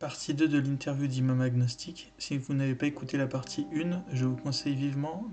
[0.00, 2.10] Partie 2 de l'interview d'Imam Agnostic.
[2.16, 5.26] Si vous n'avez pas écouté la partie 1, je vous conseille vivement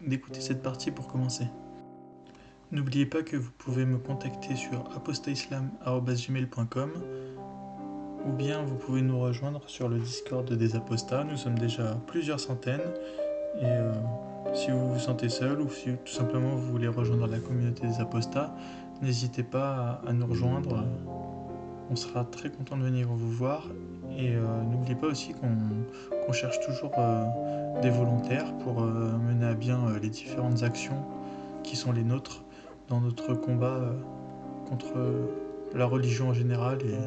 [0.00, 1.44] d'écouter cette partie pour commencer.
[2.72, 6.90] N'oubliez pas que vous pouvez me contacter sur apostaislam.com
[8.24, 11.24] ou bien vous pouvez nous rejoindre sur le Discord des apostats.
[11.24, 12.80] Nous sommes déjà plusieurs centaines
[13.60, 13.92] et euh,
[14.54, 18.00] si vous vous sentez seul ou si tout simplement vous voulez rejoindre la communauté des
[18.00, 18.56] apostats,
[19.02, 20.86] n'hésitez pas à, nous rejoindre.
[21.90, 23.66] On sera très content de venir vous voir
[24.16, 27.24] et euh, n'oubliez pas aussi qu'on cherche toujours euh,
[27.80, 31.02] des volontaires pour mener à bien les différentes actions
[31.62, 32.44] qui sont les nôtres
[32.88, 33.80] dans notre combat
[34.68, 34.92] contre
[35.74, 36.98] la religion en général et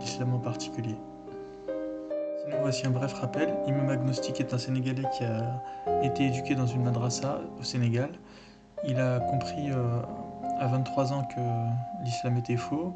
[0.00, 0.96] l'islam en particulier.
[2.46, 3.54] Sinon, voici un bref rappel.
[3.66, 5.60] Imam Agnostic est un Sénégalais qui a
[6.02, 8.10] été éduqué dans une madrasa au Sénégal.
[8.86, 10.00] Il a compris euh,
[10.60, 11.40] à 23 ans que
[12.04, 12.94] l'islam était faux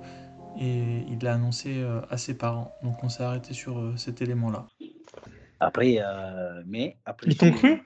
[0.58, 2.74] et il l'a annoncé euh, à ses parents.
[2.82, 4.66] Donc on s'est arrêté sur euh, cet élément-là.
[5.60, 5.98] Après,
[6.66, 7.26] mais après.
[7.28, 7.82] Ils t'ont cru?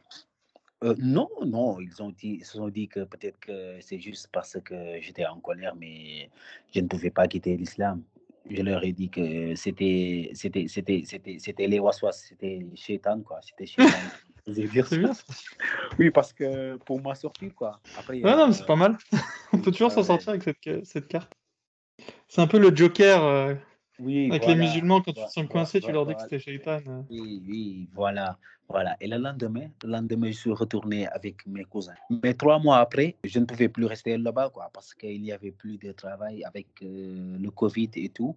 [0.99, 4.59] non, non, ils ont dit, ils se sont dit que peut-être que c'est juste parce
[4.63, 6.31] que j'étais en colère, mais
[6.73, 8.03] je ne pouvais pas quitter l'islam
[8.51, 13.41] je leur ai dit que c'était c'était c'était c'était c'était les waswas, c'était shaitan quoi,
[13.43, 13.89] c'était shaitan.
[14.47, 14.85] bien.
[15.99, 17.81] Oui, parce que pour moi sortir quoi.
[17.99, 18.99] Après, ouais, non, mais c'est pas mal.
[19.53, 21.33] On peut toujours s'en sortir avec cette, cette carte.
[22.35, 23.23] C'est un peu le Joker.
[23.23, 23.55] Euh,
[24.01, 26.81] oui, avec les musulmans, quand tu te sens coincé, tu leur dis que c'était shaitan.
[26.89, 27.03] Euh.
[27.09, 28.37] Oui, oui, voilà.
[28.69, 28.97] Voilà.
[29.01, 31.95] Et le lendemain, le lendemain, je suis retourné avec mes cousins.
[32.11, 35.53] Mais trois mois après, je ne pouvais plus rester là-bas, quoi, parce qu'il n'y avait
[35.53, 38.37] plus de travail avec euh, le Covid et tout.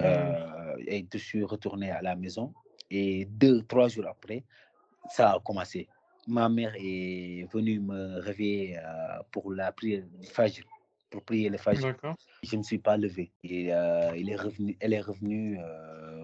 [0.00, 2.54] Euh, et je suis retourné à la maison.
[2.92, 4.44] Et deux, trois jours après,
[5.10, 5.88] ça a commencé.
[6.28, 10.62] Ma mère est venue me réveiller euh, pour la prière du Fajr,
[11.12, 11.94] pour prier le Fajr.
[12.42, 13.30] Je ne suis pas levé.
[13.44, 13.66] Et
[14.16, 15.58] il est revenu, elle est revenue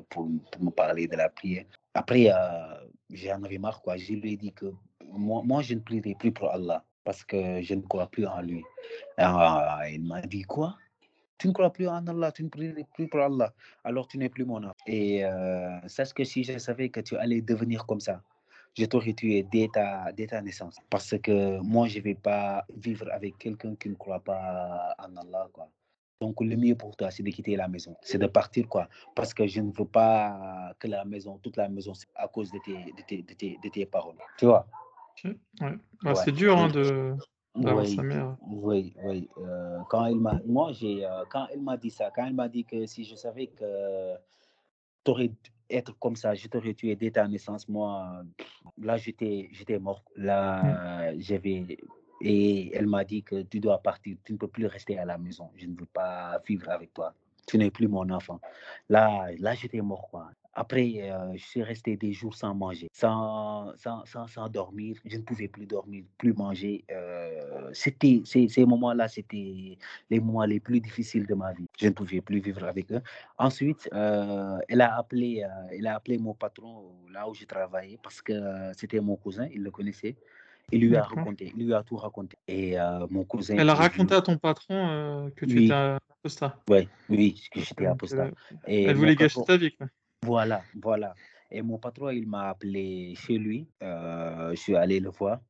[0.09, 1.65] pour, pour, me parler de la prière.
[1.95, 2.31] Après,
[3.11, 3.97] j'en avais marre, quoi.
[3.97, 4.67] Je lui ai dit que
[5.13, 8.43] moi, moi, je ne prierai plus pour Allah parce que je ne crois plus en
[8.43, 8.63] lui.
[9.17, 10.77] Ah, il m'a dit quoi?
[11.39, 13.55] Tu ne crois plus en Allah, tu ne prierai plus pour Allah,
[13.85, 14.75] alors tu n'es plus mon âme.
[14.87, 18.21] Et euh, sache que si je savais que tu allais devenir comme ça,
[18.79, 20.77] je t'aurais tué dès ta, dès ta naissance.
[20.89, 25.17] Parce que moi, je ne vais pas vivre avec quelqu'un qui ne croit pas en
[25.17, 25.49] Allah.
[25.53, 25.69] Quoi.
[26.21, 27.97] Donc, le mieux pour toi, c'est de quitter la maison.
[28.03, 28.89] C'est de partir, quoi.
[29.15, 32.51] Parce que je ne veux pas que la maison, toute la maison, c'est à cause
[32.51, 34.17] de tes, de tes, de tes, de tes paroles.
[34.39, 34.67] Tu vois?
[35.25, 35.75] Ouais.
[36.03, 37.15] Bah, C'est dur hein, de.
[37.55, 38.37] Oui, sa mère.
[38.47, 39.29] oui, oui.
[39.39, 42.49] Euh, quand elle m'a, moi, j'ai, euh, quand elle m'a dit ça, quand elle m'a
[42.49, 44.15] dit que si je savais que
[45.05, 45.33] tu aurais
[45.71, 48.23] être comme ça, je t'aurais tué dès ta naissance, moi,
[48.79, 50.03] là, j'étais, j'étais mort.
[50.17, 51.21] Là, mmh.
[51.21, 51.79] j'avais,
[52.21, 55.19] et elle m'a dit que tu dois partir, tu ne peux plus rester à la
[55.19, 55.51] maison.
[55.57, 57.15] Je ne veux pas vivre avec toi.
[57.49, 58.41] Tu n'es plus mon enfant.
[58.89, 60.09] Là, là j'étais mort.
[60.11, 60.31] Quoi.
[60.53, 64.97] Après, euh, je suis resté des jours sans manger, sans, sans, sans, dormir.
[65.05, 66.85] Je ne pouvais plus dormir, plus manger.
[66.91, 69.79] Euh, c'était, ces, ces moments-là, c'était
[70.11, 71.67] les moments les plus difficiles de ma vie.
[71.81, 73.01] Je ne pouvais plus vivre avec eux.
[73.39, 78.21] Ensuite, euh, elle, a appelé, elle a appelé mon patron là où je travaillais parce
[78.21, 78.35] que
[78.77, 80.17] c'était mon cousin, il le connaissait.
[80.71, 82.37] Il lui a raconté, il lui a tout raconté.
[82.47, 83.57] Et euh, mon cousin.
[83.57, 86.57] Elle a raconté à ton patron euh, que tu étais apostat.
[86.69, 88.27] Ouais, oui, que j'étais apostat.
[88.27, 89.75] Euh, et elle voulait gâcher ta vie.
[89.75, 89.87] Quoi.
[90.23, 91.15] Voilà, voilà.
[91.51, 93.69] Et mon patron, il m'a appelé chez lui.
[93.81, 95.41] je suis allé le voir.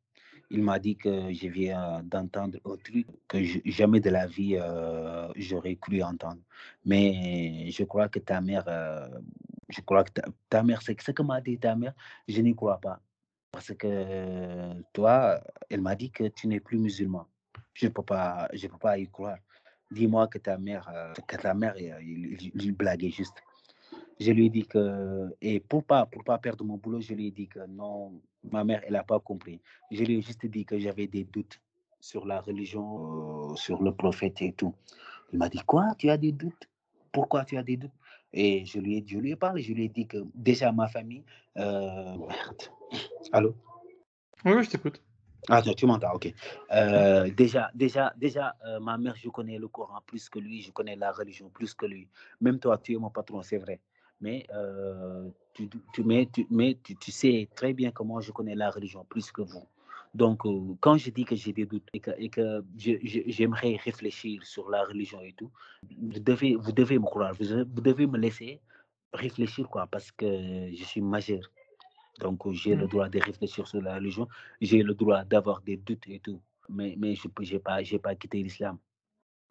[0.50, 4.58] Il m'a dit que je viens d'entendre un truc que jamais de la vie
[5.36, 6.40] j'aurais cru entendre.
[6.84, 8.64] Mais je crois que ta mère,
[9.68, 11.94] je crois que ta, ta mère, c'est ce que m'a dit ta mère,
[12.28, 13.00] je n'y crois pas.
[13.50, 17.26] Parce que toi, elle m'a dit que tu n'es plus musulman.
[17.74, 19.38] Je ne peux, pas, je peux pas y croire.
[19.91, 23.43] Dis-moi que ta mère, euh, que ta mère, euh, il, blaguait juste.
[24.21, 27.28] Je lui ai dit que, et pour pas, pour pas perdre mon boulot, je lui
[27.28, 29.60] ai dit que non, ma mère, elle n'a pas compris.
[29.91, 31.60] Je lui ai juste dit que j'avais des doutes
[32.00, 34.75] sur la religion, euh, sur le prophète et tout.
[35.32, 36.69] Il m'a dit, quoi, tu as des doutes?
[37.12, 37.93] Pourquoi tu as des doutes?
[38.32, 40.86] Et je lui, ai, je lui ai parlé, je lui ai dit que déjà ma
[40.86, 41.24] famille,
[41.57, 42.62] merde,
[43.33, 43.54] Allô?
[44.45, 45.01] Oui, je t'écoute.
[45.48, 46.34] Ah, tu m'entends, ok.
[46.72, 50.72] Euh, déjà, déjà, déjà euh, ma mère, je connais le Coran plus que lui, je
[50.72, 52.08] connais la religion plus que lui.
[52.40, 53.80] Même toi, tu es mon patron, c'est vrai.
[54.20, 58.70] Mais, euh, tu, tu, mais, tu, mais tu, sais très bien comment je connais la
[58.70, 59.66] religion plus que vous.
[60.12, 60.42] Donc,
[60.80, 64.84] quand je dis que j'ai des doutes et que, et que j'aimerais réfléchir sur la
[64.84, 65.50] religion et tout,
[66.00, 68.60] vous devez, vous devez me croire, vous, vous devez me laisser
[69.12, 70.26] réfléchir, quoi, parce que
[70.74, 71.50] je suis majeur.
[72.18, 72.88] Donc, j'ai le mmh.
[72.88, 74.28] droit de réfléchir sur la religion.
[74.60, 76.41] J'ai le droit d'avoir des doutes et tout.
[76.68, 78.78] Mais, mais je n'ai pas, pas quitté l'islam.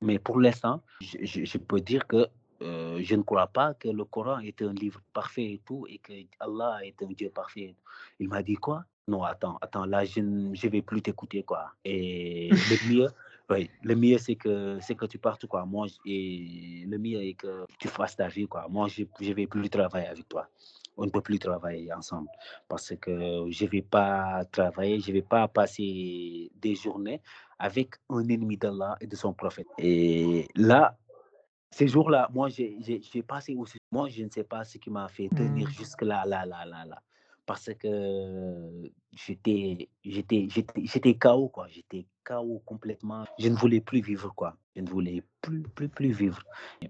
[0.02, 2.28] Mais pour l'instant, je, je, peux dire que
[2.62, 5.98] euh, je ne crois pas que le Coran est un livre parfait et tout, et
[6.00, 7.76] que Allah est un Dieu parfait.
[8.20, 8.86] Il m'a dit quoi?
[9.08, 11.72] Non, attends, attends, là, je ne vais plus t'écouter, quoi.
[11.86, 13.08] Et le mieux,
[13.50, 15.66] oui, le mieux, c'est que, que tu partes, quoi.
[15.66, 18.68] Moi, et le mieux est que tu fasses ta vie, quoi.
[18.70, 20.50] Moi, je ne vais plus travailler avec toi.
[20.98, 22.28] On ne peut plus travailler ensemble
[22.68, 27.22] parce que je ne vais pas travailler, je ne vais pas passer des journées
[27.60, 29.68] avec un ennemi d'Allah et de son prophète.
[29.78, 30.98] Et là,
[31.72, 33.78] ces jours-là, moi, j'ai passé aussi.
[33.92, 35.72] Moi, je ne sais pas ce qui m'a fait tenir mmh.
[35.72, 37.02] jusque là, là, là, là.
[37.46, 39.88] Parce que j'étais
[41.20, 41.68] KO, quoi.
[41.70, 43.26] J'étais KO complètement.
[43.40, 44.58] Je ne voulais plus vivre, quoi.
[44.78, 46.40] Je ne voulais plus, plus, plus vivre.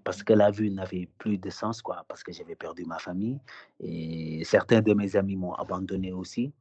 [0.04, 2.06] Parce que la vie n'avait plus de sens, quoi.
[2.07, 3.39] Parce que j'avais perdu ma famille.
[3.80, 6.54] Et certains de mes amis m'ont abandonné aussi.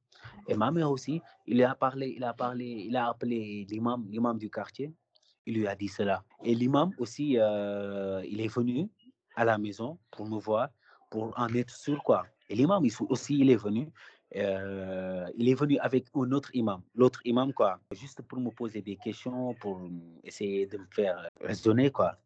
[0.49, 4.39] Et ma mère aussi, il a parlé, il a parlé, il a appelé l'imam, l'imam
[4.39, 4.93] du quartier
[5.47, 6.23] il lui a dit cela.
[6.45, 8.91] Et l'imam aussi, euh, il est venu
[9.37, 10.69] à la maison pour nous voir,
[11.11, 12.27] pour en être sûr quoi.
[12.49, 13.89] Et l'imam aussi, il est venu.
[14.37, 18.83] Euh, il est venu avec un autre imam, l'autre imam quoi, juste pour me poser
[18.83, 19.81] des questions, pour
[20.25, 22.17] essayer de me faire raisonner quoi.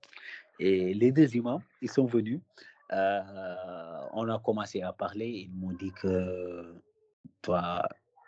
[0.58, 2.40] Et les deux imams, ils sont venus.
[2.92, 3.20] Euh,
[4.12, 5.28] on a commencé à parler.
[5.28, 6.74] Ils m'ont dit que
[7.42, 7.82] toi,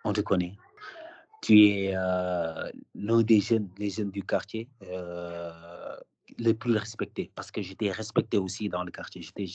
[0.04, 0.56] on te connaît
[1.42, 4.68] tu es euh, l'un des jeunes, les jeunes du quartier
[6.38, 9.22] les plus respectés parce que j'étais respecté aussi dans le quartier.
[9.22, 9.46] J'étais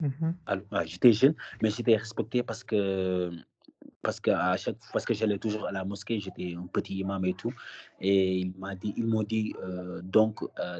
[0.00, 0.32] mmh
[0.84, 3.30] j'étais jeune, mais j'étais respecté parce que
[4.06, 7.24] parce que à chaque parce que j'allais toujours à la mosquée, j'étais un petit imam
[7.24, 7.52] et tout.
[8.00, 10.34] Et il m'a dit, ils m'ont dit euh, donc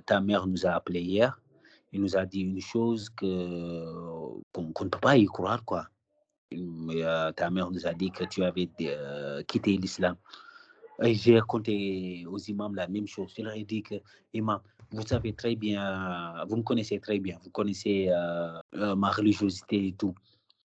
[0.06, 1.40] ta mère nous a appelé hier.
[1.93, 3.31] Il nous a dit une chose que
[4.52, 5.82] qu'on ne peut pas y croire quoi.
[7.40, 8.69] ta mère nous a dit que tu avais
[9.49, 10.17] quitté l'islam.
[11.02, 13.34] Et j'ai raconté aux imams la même chose.
[13.37, 13.96] Je leur ai dit que,
[14.32, 19.11] imam, vous savez très bien, vous me connaissez très bien, vous connaissez euh, euh, ma
[19.11, 20.14] religiosité et tout.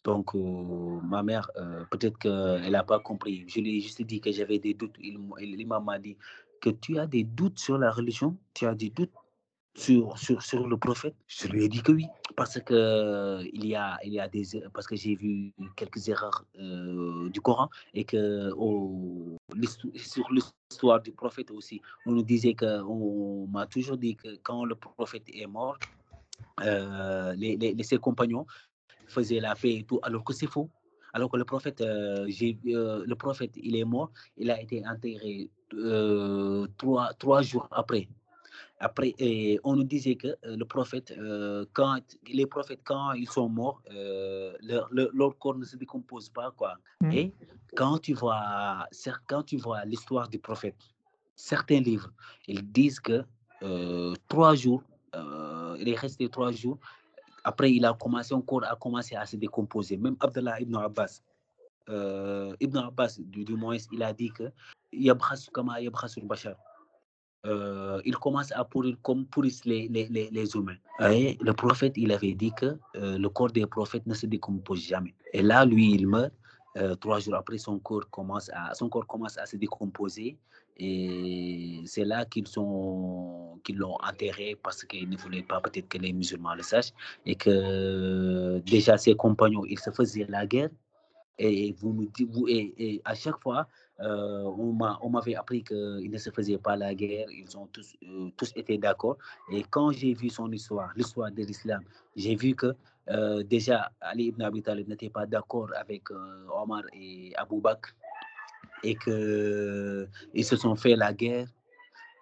[0.07, 1.51] Donc, euh, ma mère,
[1.91, 3.45] peut-être qu'elle n'a pas compris.
[3.49, 4.97] Je lui ai juste dit que j'avais des doutes.
[4.99, 6.17] L'imam m'a dit
[6.63, 9.17] que tu as des doutes sur la religion, tu as des doutes
[9.75, 11.17] sur, sur, sur le prophète?
[11.27, 12.07] Je lui ai dit que oui,
[12.37, 13.67] parce que il
[14.89, 19.37] que j'ai vu quelques erreurs euh, du Coran et que au,
[19.97, 24.65] sur l'histoire du prophète aussi, on nous disait que, on m'a toujours dit que quand
[24.65, 25.79] le prophète est mort,
[26.63, 28.47] euh, les, les, ses compagnons
[29.07, 30.71] faisaient la paix et tout, alors que c'est faux.
[31.13, 35.51] Alors que le prophète, euh, j'ai, le prophète, il est mort, il a été enterré
[36.77, 38.09] trois, trois jours après.
[38.79, 39.15] Après,
[39.65, 41.99] on nous disait que euh, le prophète, euh, quand
[42.29, 46.75] les prophètes, quand ils sont morts, euh, leur, corps ne se décompose pas, quoi.
[47.01, 47.13] Mmh.
[47.13, 47.33] Et
[47.75, 48.87] quand tu vois,
[49.27, 50.77] quand tu vois l'histoire du prophète,
[51.35, 52.13] certains livres,
[52.47, 53.25] ils disent que
[54.29, 54.83] trois jours,
[55.15, 56.79] il est resté trois jours.
[57.47, 59.97] Après, il a commencé, son corps a commencé à se décomposer.
[59.97, 61.23] Même Abdallah ibn Abbas,
[61.89, 64.51] Ibn Abbas, du, du moins, il a dit que
[65.55, 65.77] kama
[66.25, 66.57] Bashar
[67.47, 70.77] euh, il commence à pourrir comme pourrissent les, les, les, humains.
[71.01, 74.81] Et le prophète, il avait dit que euh, le corps des prophètes ne se décompose
[74.81, 75.15] jamais.
[75.33, 76.33] Et là, lui, il meurt.
[76.77, 80.37] Euh, trois jours après, son corps commence à, son corps commence à se décomposer.
[80.79, 85.99] Et c'est là qu'ils sont qu'ils l'ont enterré parce qu'ils ne voulaient pas peut-être que
[85.99, 86.93] les musulmans le sachent.
[87.25, 90.71] Et que déjà, ses compagnons, ils se faisaient la guerre.
[91.39, 93.67] Et vous me dites, vous, et à chaque fois,
[94.01, 94.43] euh,
[95.01, 98.53] on m'avait appris qu'il ne se faisait pas la guerre, ils ont tous, euh, tous
[98.55, 99.17] été d'accord.
[99.51, 101.83] Et quand j'ai vu son histoire, l'histoire de l'islam,
[102.15, 102.75] j'ai vu que
[103.09, 106.11] euh, déjà Ali ibn Abi Talib n'était pas d'accord avec
[106.51, 107.95] Omar et Abu Bakr
[108.83, 111.49] et qu'ils se sont fait la guerre.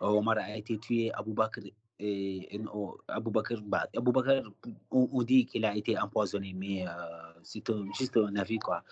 [0.01, 1.61] Omar a été tué, Abu Bakr
[2.01, 2.61] et,
[3.67, 4.43] bah, Abu Bakr
[4.91, 6.85] on, dit qu'il a été empoisonné, mais
[7.43, 7.63] c'est
[7.97, 8.83] juste un avis quoi.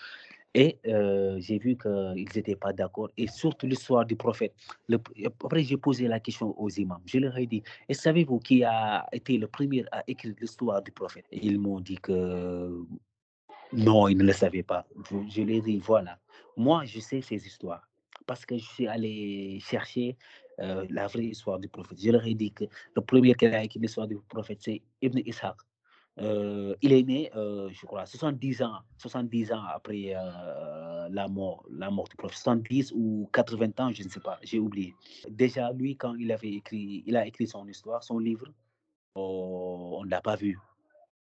[0.55, 3.11] Et j'ai vu qu'ils n'étaient pas d'accord.
[3.17, 4.55] Et surtout l'histoire du prophète.
[5.43, 7.03] après, j'ai posé la question aux imams.
[7.07, 10.93] Je leur ai dit, et savez-vous qui a été le premier à écrire l'histoire du
[10.93, 11.25] prophète?
[11.33, 12.85] Ils m'ont dit que
[13.73, 14.87] non, ils ne le savaient pas.
[15.29, 16.19] Je, leur ai dit, voilà,
[16.57, 17.89] moi, je sais ces histoires.
[18.27, 20.17] Parce que je suis allé chercher
[20.59, 21.99] la vraie histoire du prophète.
[22.01, 22.65] Je leur ai dit que
[22.95, 25.57] le premier qui a écrit l'histoire du prophète, c'est Ibn Ishaq.
[26.19, 31.65] Euh, il est né, euh, je crois, 70 ans, 70 ans après euh, la, mort,
[31.71, 34.95] la mort du prophète, 70 ou 80 ans, je ne sais pas, j'ai oublié.
[35.31, 38.47] Déjà, lui, quand il avait écrit, il a écrit son histoire, son livre,
[39.15, 40.59] oh, on ne l'a pas vu.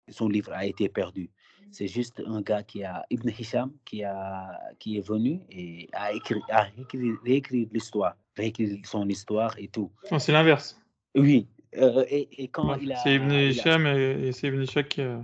[0.09, 1.29] Son livre a été perdu.
[1.71, 6.11] C'est juste un gars qui a, Ibn Hisham, qui, a, qui est venu et a
[6.11, 6.67] écrit, a
[7.25, 9.89] réécrit, l'histoire, réécrit son histoire et tout.
[10.19, 10.79] c'est l'inverse.
[11.15, 12.97] Oui, euh, et, et, quand il a.
[12.97, 15.21] C'est Ibn a- Hisham et, et c'est Ibn Ishaq qui a,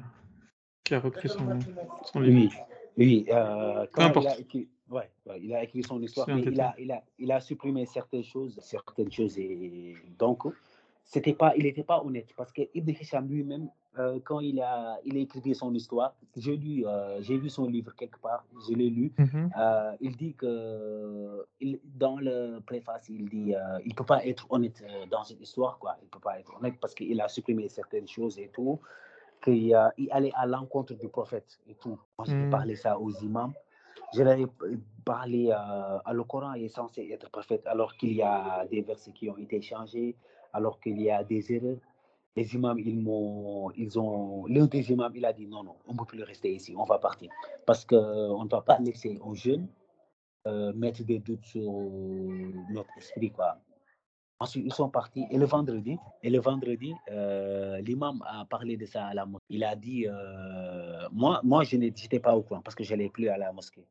[0.83, 1.59] qui a repris son,
[2.03, 2.53] son livre.
[2.97, 3.25] Oui, oui.
[3.29, 4.25] euh, quand importe.
[4.25, 7.03] il a écrit, ouais, ouais, il a écrit son histoire, mais il a, il a,
[7.19, 10.43] il a supprimé certaines choses, certaines choses et donc
[11.03, 13.69] c'était pas, il n'était pas honnête parce que Ibn Hisham lui-même,
[13.99, 17.67] euh, quand il a, il a écrit son histoire, j'ai lu, euh, j'ai vu son
[17.67, 19.11] livre quelque part, je l'ai lu.
[19.17, 19.49] Mhm.
[19.57, 23.53] Euh, il dit que il, dans le préface, il dit
[23.85, 25.95] il peut pas être honnête dans cette histoire quoi.
[26.03, 28.79] Il peut pas être honnête parce qu'il a supprimé certaines choses et tout,
[29.43, 31.97] qu'il il allait à l'encontre du prophète et tout.
[32.25, 32.49] J'ai Mm.
[32.49, 33.53] parlé ça aux imams.
[34.13, 34.47] Je leur ai
[35.03, 39.29] parlé à le Coran est censé être prophète alors qu'il y a des versets qui
[39.29, 40.15] ont été changés,
[40.53, 41.77] alors qu'il y a des erreurs.
[42.37, 45.93] Les imams, ils m'ont, ils ont, l'un des imams, il a dit non, non, on
[45.93, 47.29] ne peut plus rester ici, on va partir.
[47.65, 49.67] Parce qu'on ne va pas laisser aux jeunes
[50.47, 51.69] euh, mettre des doutes sur
[52.69, 53.57] notre esprit, quoi.
[54.39, 55.25] Ensuite, ils sont partis.
[55.31, 59.45] Et le vendredi, et le vendredi euh, l'imam a parlé de ça à la mosquée.
[59.49, 63.09] Il a dit, euh, moi, moi je n'étais pas au courant parce que je n'allais
[63.09, 63.87] plus à la mosquée.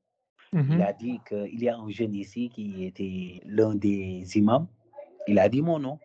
[0.53, 0.81] Il Mhm.
[0.81, 4.69] a dit qu'il y a un jeune ici qui était l'un des imams.
[5.27, 5.99] Il a dit mon nom.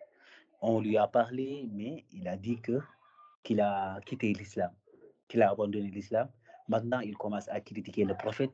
[0.62, 2.78] On lui a parlé, mais il a dit que
[3.42, 4.70] qu'il a quitté l'islam,
[5.28, 6.28] qu'il a abandonné l'islam.
[6.68, 8.52] Maintenant, il commence à critiquer le prophète.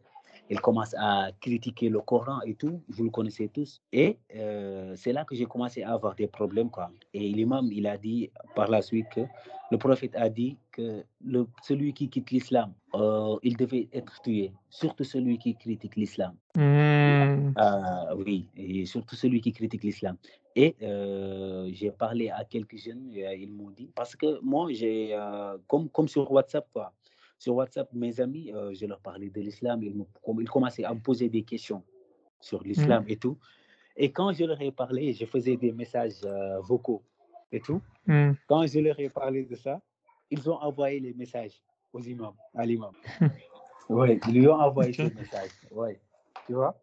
[0.49, 2.81] Il commence à critiquer le Coran et tout.
[2.89, 3.83] Vous le connaissez tous.
[3.93, 6.71] Et euh, c'est là que j'ai commencé à avoir des problèmes.
[6.71, 6.91] Quoi.
[7.13, 9.21] Et l'imam, il a dit par la suite que
[9.71, 11.05] le prophète a dit que
[11.63, 14.53] celui qui quitte l'islam, euh, il devait être tué.
[14.71, 16.35] Surtout celui qui critique l'islam.
[17.39, 17.53] Mhm.
[17.57, 20.17] Ah oui, et surtout celui qui critique l'islam.
[20.57, 24.69] Et euh, j'ai parlé à quelques jeunes, et, euh, ils m'ont dit, parce que moi,
[24.71, 26.93] j'ai, euh, comme, comme sur WhatsApp, quoi.
[27.39, 29.95] Sur WhatsApp, mes amis, je leur parlais de l'islam, ils,
[30.41, 31.85] ils commençaient à me poser des questions
[32.41, 33.39] sur l'islam et tout.
[33.97, 36.21] Et quand je leur ai parlé, je faisais des messages
[36.63, 37.05] vocaux
[37.53, 37.81] et tout.
[38.09, 38.35] Mhm.
[38.49, 39.81] Quand je leur ai parlé de ça,
[40.33, 42.93] ils ont envoyé les messages aux imams, à l'imam.
[43.89, 45.51] Oui, ils lui ont envoyé ces messages.
[45.71, 45.99] Ouais.
[46.47, 46.79] Tu vois?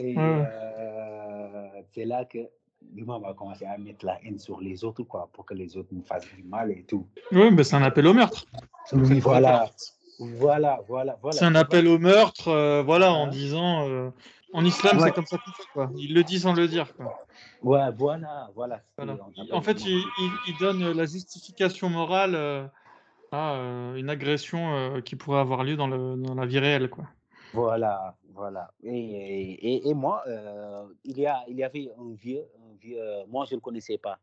[0.00, 0.22] Et ouais.
[0.22, 2.38] euh, c'est là que
[2.94, 5.90] l'imam a commencé à mettre la haine sur les autres, quoi, pour que les autres
[5.92, 7.06] nous fassent du mal et tout.
[7.32, 8.46] Oui, mais c'est un appel au meurtre.
[8.92, 9.70] Oui, voilà.
[10.18, 11.36] Voilà, voilà, voilà.
[11.38, 14.10] C'est un appel au meurtre, euh, voilà, en disant euh,
[14.52, 15.04] en islam, Ouais.
[15.04, 15.90] c'est comme ça qu'on fait, quoi.
[15.96, 17.18] Il le dit sans le dire, quoi.
[17.62, 18.82] Ouais, voilà, voilà.
[19.52, 22.70] En fait, il, il- il donne la justification morale
[23.32, 23.54] à
[23.96, 27.04] une agression qui pourrait avoir lieu dans, le, dans la vie réelle, quoi.
[27.52, 28.70] Voilà, voilà.
[28.82, 32.44] Et, moi, euh, il, y avait un vieux,
[32.80, 34.18] vieux, moi je ne le connaissais pas.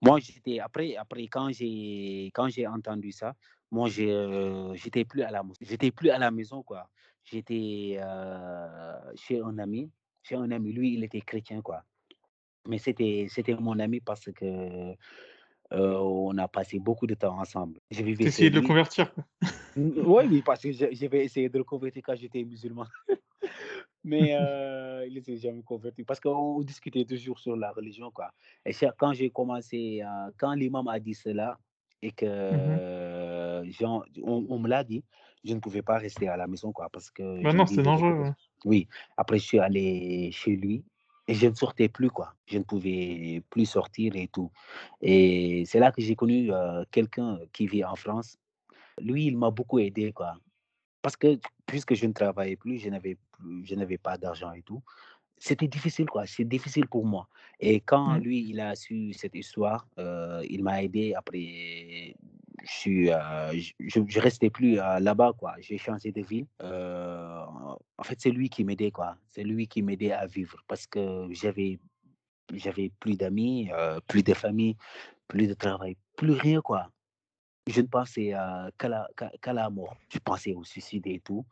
[0.00, 3.34] Moi, j'étais, après, après quand j'ai entendu ça,
[3.70, 6.88] moi, j'ai, euh, j'étais plus à la j'étais plus à la maison, quoi.
[7.24, 9.90] J'étais euh, chez un ami,
[10.22, 11.82] chez un ami, lui, il était chrétien, quoi.
[12.68, 14.94] Mais c'était, c'était mon ami parce que
[15.74, 17.80] euh, on a passé beaucoup de temps ensemble.
[17.90, 19.12] Chez T'essayais de le convertir.
[19.76, 22.86] Oui, oui, parce que j'ai- j'avais essayé de le convertir quand j'étais musulman.
[24.04, 28.10] Mais euh, il n'était jamais converti parce qu'on discutait toujours sur la religion.
[28.10, 28.30] Quoi.
[28.66, 31.58] Et quand j'ai commencé, à- quand l'imam a dit cela
[32.02, 35.02] et que euh, j'en- on, on me l'a dit,
[35.42, 37.82] je ne pouvais pas rester à la maison quoi, parce que Bah non, me c'est
[37.82, 38.32] dangereux, ouais.
[38.66, 40.84] Oui, après je suis allé chez lui
[41.26, 42.34] et je ne sortais plus quoi.
[42.46, 44.50] Je ne pouvais plus sortir et tout.
[45.00, 48.36] Et c'est là que j'ai connu euh, quelqu'un qui vit en France.
[49.00, 50.36] Lui, il m'a beaucoup aidé quoi.
[51.02, 54.62] Parce que puisque je ne travaillais plus, je n'avais plus- je n'avais pas d'argent et
[54.62, 54.82] tout.
[55.38, 56.26] C'était difficile quoi.
[56.26, 57.28] C'est difficile pour moi.
[57.60, 58.22] Et quand Mm.
[58.22, 61.14] lui, il a su cette histoire, euh, il m'a aidé.
[61.14, 62.14] Après,
[63.12, 65.54] euh, je, je- restais plus euh, là-bas quoi.
[65.60, 66.46] J'ai changé de ville.
[66.62, 67.44] Euh,
[67.98, 69.16] en fait, c'est lui qui m'aidait quoi.
[69.28, 71.78] C'est lui qui m'aidait à vivre parce que j'avais
[72.52, 73.70] j'avais plus d'amis,
[74.06, 74.76] plus de famille,
[75.28, 76.90] plus de travail, plus rien quoi.
[77.66, 78.34] Je ne pensais
[78.78, 79.96] qu'à la, qu'à- qu'à la mort.
[80.10, 81.46] Je pensais au suicide et tout.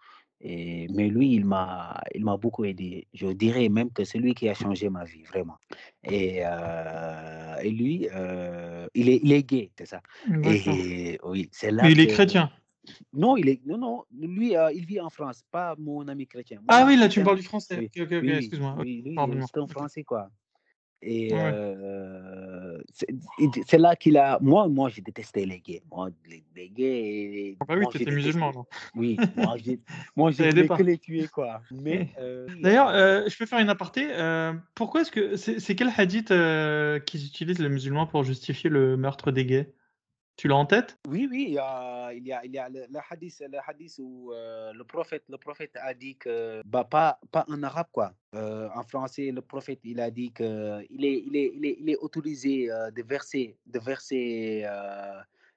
[0.44, 3.06] Et, mais lui, il m'a, il m'a beaucoup aidé.
[3.14, 5.56] Je dirais même que c'est lui qui a changé ma vie, vraiment.
[6.02, 10.02] Et, euh, et lui, euh, il, est, il est gay, c'est ça.
[10.42, 12.50] Et oui, c'est là Mais il est chrétien.
[13.12, 14.04] Non, il est, non, non.
[14.18, 16.58] Lui, euh, il vit en France, pas mon ami chrétien.
[16.60, 17.88] Mon Ah ami oui, là, tu me parles du français.
[17.96, 18.74] oui, excuse-moi.
[18.78, 19.66] Oui, c'est un.
[19.68, 20.28] Français, quoi.
[21.02, 21.52] Et Ouais.
[23.66, 24.38] C'est là qu'il a.
[24.40, 25.82] Moi, moi, j'ai détesté les gays.
[25.90, 27.56] Moi, les, les gays.
[27.60, 28.26] Ah bah oui, t'étais détesté.
[28.26, 28.66] musulman.
[28.94, 29.80] Oui, moi, j'ai,
[30.16, 31.62] moi, que les tuer, quoi.
[31.70, 32.08] Mais.
[32.18, 34.06] euh, D'ailleurs, euh, je peux faire une aparté.
[34.10, 39.30] euh, pourquoi est-ce que c'est quel hadith qu'ils utilisent les musulmans pour justifier le meurtre
[39.30, 39.72] des gays?
[40.42, 40.98] Tu l'as en tête?
[41.06, 43.58] Oui, oui, il y a, il y a, il y a le, le hadith, le
[43.64, 47.86] hadith où euh, le, prophète, le prophète a dit que, bah, pas, pas en arabe,
[47.92, 48.12] quoi.
[48.34, 51.90] Euh, en français, le prophète, il a dit qu'il est, il est, il est, il
[51.90, 54.66] est autorisé euh, de verser, de verser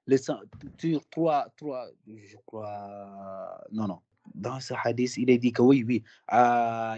[0.06, 0.42] le sang
[0.78, 4.02] sur trois, trois, je crois, non, non.
[4.36, 6.04] Dans ce hadith, il est dit que oui, oui,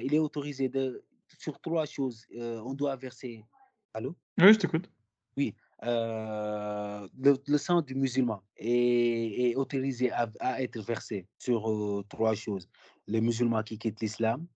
[0.04, 1.06] il est autorisé de,
[1.40, 3.46] sur trois choses, on doit verser.
[3.94, 4.14] Allô?
[4.38, 4.90] Oui, je t'écoute.
[5.38, 11.70] Oui, euh, le, le sang du musulman est, est autorisé à, à être versé sur
[11.70, 12.68] euh, trois choses.
[13.08, 14.48] Le musulman qui quitte l'islam,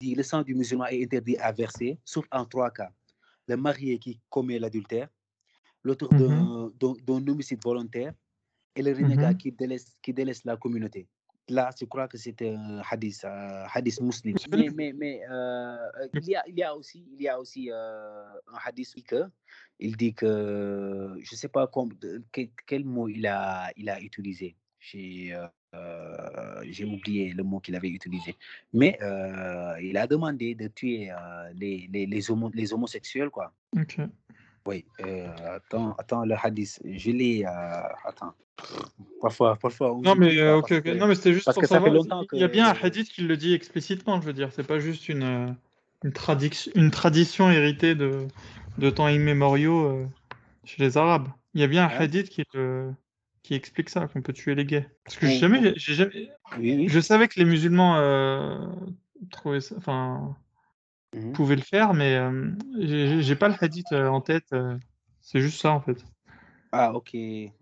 [0.00, 2.90] le sang du musulman est interdit à verser, sauf en trois cas.
[3.46, 5.08] Le marié qui commet l'adultère,
[5.82, 6.70] l'auteur Mhm.
[6.80, 8.12] d'un d'un- homicide volontaire
[8.76, 9.36] et le renégat Mhm.
[9.38, 11.06] qui, délaisse, qui délaisse la communauté.
[11.50, 14.34] Là, je crois que c'est un hadith, euh, hadith muslim.
[14.38, 15.76] C'est Mais, mais, mais euh,
[16.14, 19.02] il, y a, il y a aussi, il y a aussi euh, un hadith qui
[19.02, 19.24] que
[19.78, 23.90] il dit que, je ne sais pas com- de- quel, quel mot il a, il
[23.90, 24.56] a utilisé.
[24.78, 28.36] J'ai euh, euh, j'ai oublié le mot qu'il avait utilisé.
[28.72, 31.16] Mais euh, il a demandé de tuer euh,
[31.54, 33.52] les, les, les, homo- les homosexuels, quoi.
[33.76, 33.98] Ok.
[34.66, 38.32] Oui, euh, attends, attends, le hadith, je l'ai, euh, attends.
[39.20, 40.84] Parfois, parfois, on Non, mais euh, ça ok, parce ok.
[40.84, 42.04] que, Non, mais c'était juste parce pour que ça fait savoir.
[42.04, 42.86] longtemps Il y a bien un que...
[42.86, 44.50] hadith qui le dit explicitement, je veux dire.
[44.52, 45.46] C'est pas juste une, euh,
[46.04, 48.26] une, tradic- une tradition héritée de,
[48.78, 50.06] de temps immémoriaux euh,
[50.64, 51.28] chez les Arabes.
[51.54, 51.98] Il y a bien un Hein?
[52.00, 52.44] hadith qui,
[53.42, 54.86] qui explique ça, qu'on peut tuer les gays.
[55.04, 56.88] Parce que j'ai Ou- jamais, j'ai jamais, Oui, oui.
[56.88, 58.58] je savais que les musulmans euh,
[59.30, 60.36] trouvaient ça, enfin,
[61.14, 61.32] Mhm.
[61.32, 62.20] pouvaient le faire, mais
[62.80, 64.54] j'ai pas le hadith en tête.
[65.22, 66.04] c'est juste ça, en fait.
[66.76, 67.10] Ah, ok,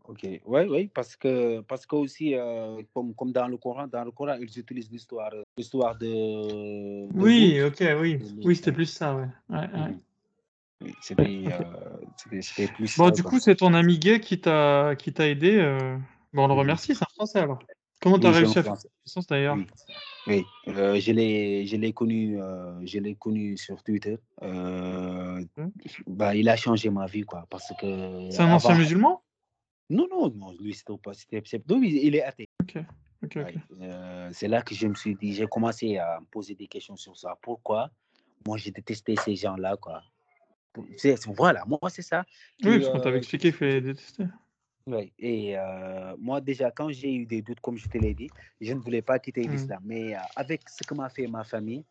[0.08, 0.22] ok.
[0.46, 4.10] Oui, oui, parce que, parce que aussi, euh, comme, comme dans le Coran, dans le
[4.10, 6.06] Coran, ils utilisent l'histoire, l'histoire de,
[7.06, 8.18] de Oui, ok, oui.
[8.42, 9.26] Oui, c'était plus ça, ouais.
[9.50, 9.66] Ouais, ouais.
[9.68, 10.00] Mhm.
[10.80, 15.12] Oui, c'était, euh, plus Bon, ça, du coup, c'est ton ami gay qui t'a qui
[15.12, 15.58] t'a aidé.
[15.58, 15.98] euh,
[16.32, 16.60] Bon, on le Mhm.
[16.60, 17.62] remercie, c'est un Français alors.
[18.02, 19.56] Comment t'as Oui, c'est réussi à faire connaissance d'ailleurs?
[19.56, 19.66] Oui,
[20.26, 20.48] oui.
[20.68, 24.18] Euh, je l'ai, je l'ai connu, euh, je l'ai connu sur Twitter.
[24.42, 25.72] Euh, Mhm.
[26.08, 29.22] bah, il a changé ma vie, quoi, parce que C'est un ancien musulman?
[29.88, 32.48] non, non, non, lui, c'était pas, il est athée.
[32.62, 32.84] Ok, ok,
[33.24, 33.36] ok.
[33.36, 36.66] Ouais, euh, c'est là que je me suis dit, j'ai commencé à me poser des
[36.66, 37.38] questions sur ça.
[37.40, 37.90] Pourquoi
[38.46, 40.02] moi j'ai détesté ces gens-là, quoi?
[41.36, 42.24] Voilà, moi c'est ça.
[42.64, 44.24] Oui, parce qu'on t'avait expliqué qu'il fallait détester.
[44.86, 45.12] Ouais.
[45.18, 48.72] Et euh, moi déjà, quand j'ai eu des doutes, comme je te l'ai dit, je
[48.74, 49.48] ne voulais pas quitter Hmm.
[49.48, 49.80] l'islam.
[49.84, 51.84] Mais euh, avec ce que m'a fait ma famille,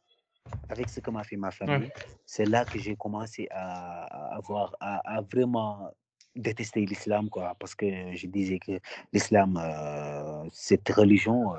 [0.69, 1.91] avec ce que m'a fait ma famille,
[2.25, 5.91] c'est là que j'ai commencé à, avoir, à, à vraiment
[6.35, 7.55] détester l'islam, quoi.
[7.59, 8.79] Parce que je disais que
[9.13, 11.53] l'islam, euh, cette religion,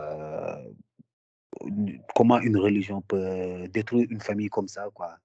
[2.14, 5.16] comment une religion peut détruire une famille comme ça, quoi.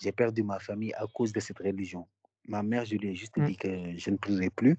[0.00, 2.06] J'ai perdu ma famille à cause de cette religion.
[2.46, 3.46] Ma mère, je lui ai juste Mm.
[3.46, 4.76] dit que je ne pleurais plus.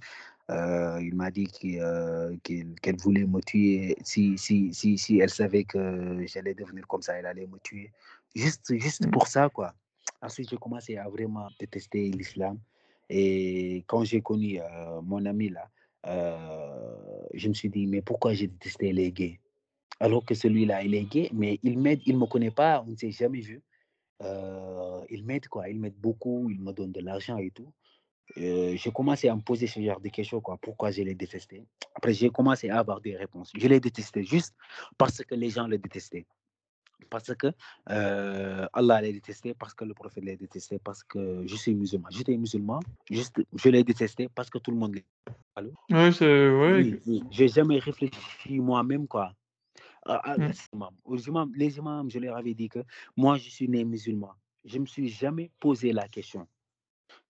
[0.52, 1.48] Euh, il m'a dit
[1.80, 3.96] euh, qu'elle voulait me tuer.
[4.04, 7.92] Si, si, si, si elle savait que j'allais devenir comme ça, elle allait me tuer.
[8.36, 9.12] Juste, juste Mm.
[9.12, 9.74] pour ça, quoi.
[10.22, 12.60] Ensuite, j'ai commencé à vraiment détester l'islam.
[13.10, 15.68] Et quand j'ai connu euh, mon ami là,
[17.34, 19.40] je me suis dit, mais pourquoi j'ai détesté les gays?
[20.00, 22.92] Alors que celui-là, il est gay, mais il m'aide, il ne me connaît pas, on
[22.92, 23.64] ne s'est jamais vu.
[25.10, 25.70] Il m'aide, quoi.
[25.70, 27.72] Il m'aide beaucoup, il me donne de l'argent et tout.
[28.38, 30.58] Euh, j'ai commencé à me poser ce genre de questions, quoi.
[30.58, 31.64] Pourquoi je l'ai détesté?
[31.94, 33.52] Après, j'ai commencé à avoir des réponses.
[33.56, 34.56] Je l'ai détesté juste
[34.98, 36.26] parce que les gens le détestaient.
[37.10, 37.48] Parce que
[37.90, 42.08] euh, Allah l'a détesté, parce que le prophète l'a détesté, parce que je suis musulman.
[42.10, 45.02] J'étais musulman, juste, je l'ai détesté parce que tout le monde l'a.
[45.56, 45.72] Allô?
[45.90, 46.74] Ouais, c'est ouais.
[46.82, 47.24] Oui, oui.
[47.32, 49.34] J'ai jamais réfléchi moi-même, quoi.
[50.08, 50.52] à- Mm.
[50.52, 50.96] aux imams.
[51.04, 52.80] Aux imams, les imams, je leur avais dit que
[53.18, 54.34] moi, je suis né musulman.
[54.64, 56.48] Je ne me suis jamais posé la question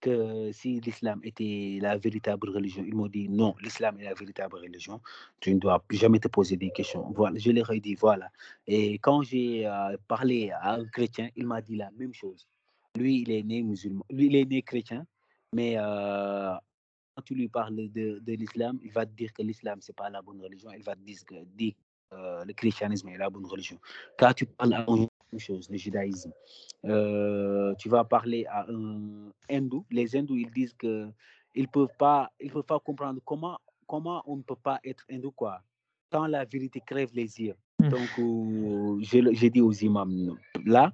[0.02, 2.84] que si l'islam était la véritable religion.
[2.86, 5.02] Ils m'ont dit non, l'islam est la véritable religion.
[5.40, 7.12] Tu ne dois jamais te poser des questions.
[7.16, 8.30] Voilà, je leur ai dit voilà.
[8.68, 12.48] Et quand j'ai euh, parlé à un chrétien, il m'a dit la même chose.
[12.96, 14.06] Lui, il est né musulman.
[14.10, 15.06] Lui, il est né chrétien,
[15.52, 16.54] mais euh,
[17.16, 20.22] quand tu lui parles de, l'islam, il va te dire que l'islam, c'est pas la
[20.22, 20.70] bonne religion.
[20.78, 21.36] Il va te dire que
[22.14, 23.80] euh, le christianisme est la bonne religion.
[24.18, 24.86] Quand tu parles à
[25.36, 26.32] une chose, le judaïsme,
[26.86, 29.86] euh, tu vas parler à un hindou.
[29.92, 31.10] Les hindous, ils disent que
[31.54, 35.32] ils peuvent pas, ils peuvent pas comprendre comment, comment on ne peut pas être hindou,
[35.32, 35.62] quoi.
[36.12, 37.56] Quand la vérité crève les yeux.
[37.80, 37.90] Mm.
[37.90, 40.94] Donc, euh, j'ai dit aux imams, là,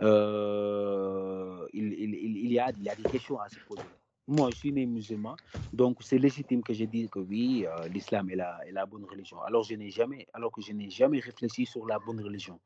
[0.00, 3.90] euh, il, il, il, il y a, il y a des questions à se poser.
[4.28, 5.34] Moi, je suis né musulman,
[5.72, 9.04] donc c'est légitime que je dise que oui, euh, l'islam est la, est la bonne
[9.04, 9.38] religion.
[9.42, 12.58] Alors, je n'ai jamais, alors que je n'ai jamais réfléchi sur la bonne religion.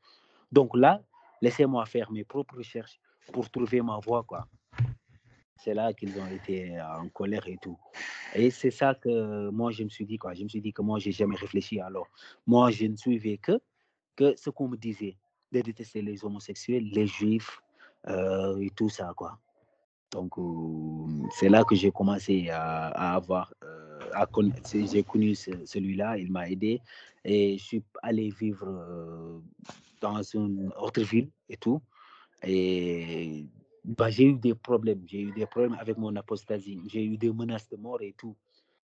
[0.51, 1.01] Donc là,
[1.41, 2.99] laissez-moi faire mes propres recherches
[3.31, 4.47] pour trouver ma voie, quoi.
[5.57, 7.77] C'est là qu'ils ont été en colère et tout.
[8.35, 10.33] Et c'est ça que moi, je me suis dit, quoi.
[10.33, 11.79] Je me suis dit que moi, j'ai jamais réfléchi.
[11.79, 12.07] Alors,
[12.45, 13.59] moi, je ne suivais que,
[14.15, 15.17] que ce qu'on me disait
[15.51, 17.59] de détester les homosexuels, les juifs
[18.07, 19.39] euh, et tout ça, quoi.
[20.11, 26.17] Donc, euh, c'est là que j'ai commencé à, avoir, euh, à connaître, j'ai connu celui-là,
[26.17, 26.81] il m'a aidé
[27.25, 29.39] et je suis allé vivre euh,
[30.01, 31.81] dans une autre ville et tout.
[32.43, 33.45] Et
[33.83, 37.31] bah, j'ai eu des problèmes, j'ai eu des problèmes avec mon apostasie, j'ai eu des
[37.31, 38.35] menaces de mort et tout.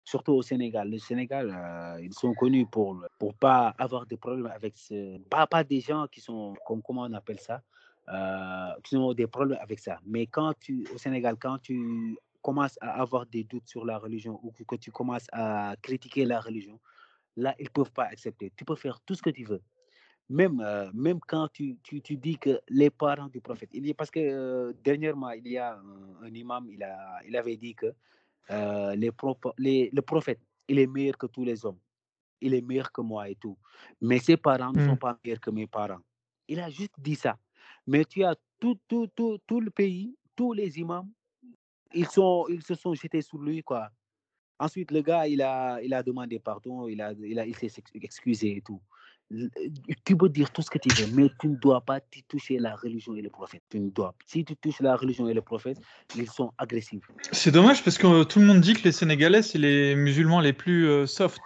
[0.02, 0.90] Surtout au Sénégal.
[0.90, 5.46] Le Sénégal, euh, ils sont connus pour pour pas avoir de problèmes avec ce, pas,
[5.46, 7.62] pas des gens qui sont, comme, comment on appelle ça,
[8.08, 9.98] euh, qui ont des problèmes avec ça.
[10.06, 14.38] Mais quand tu, au Sénégal, quand tu commences à avoir des doutes sur la religion
[14.42, 16.78] ou que tu commences à critiquer la religion,
[17.36, 18.52] là, ils ne peuvent pas accepter.
[18.54, 19.62] Tu peux faire tout ce que tu veux.
[20.30, 23.92] Même, euh, même quand tu, tu, tu, dis que les parents du prophète, il y
[23.92, 27.74] parce que euh, dernièrement, il y a un, un, imam, il, a, il avait dit
[27.74, 27.94] que
[28.50, 29.10] euh, les,
[29.58, 31.78] les, le prophète, il est meilleur que tous les hommes.
[32.40, 33.58] Il est meilleur que moi et tout.
[34.00, 34.78] Mais ses parents mmh.
[34.78, 36.00] ne sont pas meilleurs que mes parents.
[36.48, 37.38] Il a juste dit ça.
[37.86, 41.10] Mais tu as tout, tout, tout, tout le pays, tous les imams,
[41.92, 43.90] ils, sont, ils se sont jetés sur lui, quoi.
[44.58, 47.70] Ensuite, le gars, il a, il a demandé pardon, il, a, il, a, il s'est
[47.94, 48.80] excusé et tout.
[50.04, 52.74] Tu peux dire tout ce que tu veux, mais tu ne dois pas toucher la
[52.74, 53.62] religion et le prophète.
[53.70, 54.14] Tu ne dois.
[54.26, 55.78] Si tu touches la religion et le prophète,
[56.16, 57.04] ils sont agressifs.
[57.32, 60.52] C'est dommage parce que tout le monde dit que les Sénégalais, c'est les musulmans les
[60.52, 61.40] plus euh, soft.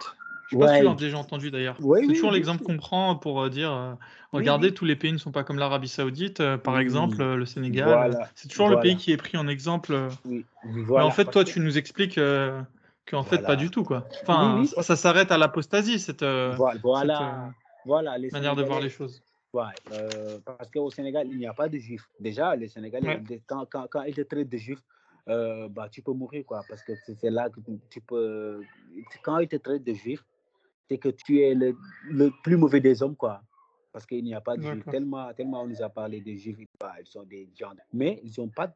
[0.49, 1.77] Je ne sais pas si tu l'as déjà entendu d'ailleurs.
[1.79, 3.93] Ouais, c'est oui, toujours oui, l'exemple qu'on prend pour euh, dire euh,
[4.31, 7.85] regardez, tous les pays ne sont pas comme l'Arabie Saoudite, euh, par exemple, le Sénégal.
[7.85, 8.29] Voilà.
[8.33, 8.81] C'est toujours Voilà.
[8.81, 10.09] le pays qui est pris en exemple.
[10.25, 12.61] Mais en fait, toi, tu nous expliques euh,
[13.05, 13.83] qu'en fait, pas du tout.
[13.83, 14.07] quoi.
[14.21, 18.63] Enfin, Oui, oui, ça, s'arrête à l'apostasie, cette, euh, Voilà, cette, voilà, les manière de
[18.63, 19.21] voir les choses.
[19.53, 19.63] ouais,
[19.93, 22.07] euh, parce qu'au Sénégal, il n'y a pas de juifs.
[22.19, 23.41] Déjà, les Sénégalais, Ouais.
[23.47, 24.83] quand, quand, quand ils te traitent de juifs,
[25.27, 28.61] euh, bah, tu peux mourir, quoi, parce que c'est là que tu- peux.
[29.23, 30.23] Quand ils te traitent de juif,
[30.87, 31.75] c'est que tu es le,
[32.09, 33.41] le plus mauvais des hommes, quoi.
[33.91, 34.85] Parce qu'il n'y a pas de juifs.
[34.91, 37.73] Tellement, tellement on nous a parlé des juifs, bah, ils sont des gens.
[37.93, 38.73] Mais ils n'ont pas de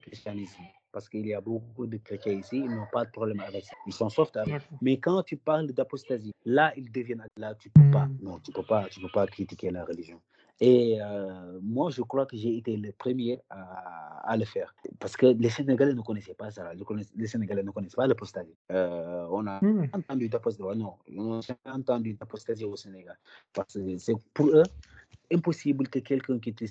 [0.00, 0.62] christianisme.
[0.92, 3.76] Parce qu'il y a beaucoup de chrétiens ici, ils n'ont pas de problème avec ça.
[3.86, 4.54] Ils sont soft avec.
[4.54, 4.78] D'accord.
[4.82, 7.24] Mais quand tu parles d'apostasie, là, ils deviennent.
[7.36, 8.06] Là, tu peux pas.
[8.06, 8.18] Hmm.
[8.22, 8.86] Non, tu peux pas.
[8.90, 10.20] Tu peux pas critiquer la religion.
[10.60, 14.74] Et euh, moi, je crois que j'ai été le premier à, à le faire.
[14.98, 16.70] Parce que les Sénégalais ne connaissaient pas ça.
[17.16, 18.54] Les, Sénégalais ne connaissent pas l'apostasie.
[18.70, 19.88] Euh, on a oui.
[19.94, 20.78] entendu d'apostasie.
[20.78, 23.18] Non, on jamais entendu d'apostasie au Sénégal.
[23.54, 24.64] Parce que c'est pour eux
[25.32, 26.66] impossible que quelqu'un qui te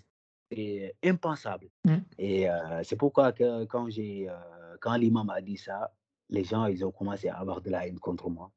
[0.52, 1.68] c'est impensable.
[1.86, 1.96] Mm.
[2.18, 4.34] Et euh, c'est pourquoi que quand j'ai euh,
[4.82, 5.94] quand l'imam a dit ça,
[6.30, 8.52] les gens ils ont commencé à avoir de la haine contre moi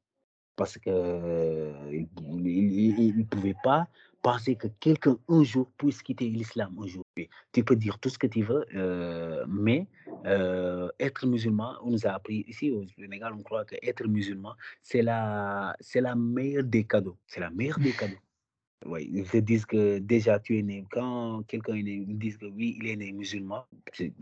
[0.55, 2.07] parce que euh, ils
[2.47, 3.87] ils- ils ne pouvaient pas
[4.21, 7.03] penser que quelqu'un un jour puisse quitter l'islam un jour.
[7.17, 9.87] Oui, Tu peux dire tout ce que tu veux, euh, mais
[10.25, 14.53] euh, être musulman, on nous a appris ici au Sénégal, on croit que être musulman,
[14.81, 17.17] c'est la, c'est la meilleure des cadeaux.
[17.27, 18.15] C'est la meilleure des cadeaux.
[18.85, 20.85] Oui, ils te disent que déjà tu es né.
[20.91, 23.65] Quand quelqu'un est né, ils disent que oui, il est né musulman.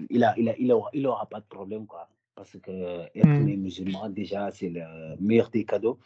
[0.10, 2.08] Il a, il a, il aura, il aura pas de problème quoi.
[2.36, 3.46] Parce que être Hmm.
[3.46, 4.82] né musulman déjà c'est le
[5.20, 6.00] meilleur des cadeaux.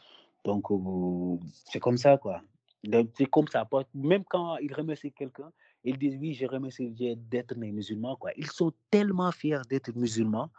[0.43, 2.41] Donc euh, c'est comme ça quoi.
[3.15, 3.67] C'est comme ça.
[3.93, 5.51] Même quand ils remercient quelqu'un,
[5.83, 8.31] ils disent oui, je remercie Dieu d'être né musulman quoi.
[8.37, 10.49] Ils sont tellement fiers d'être musulmans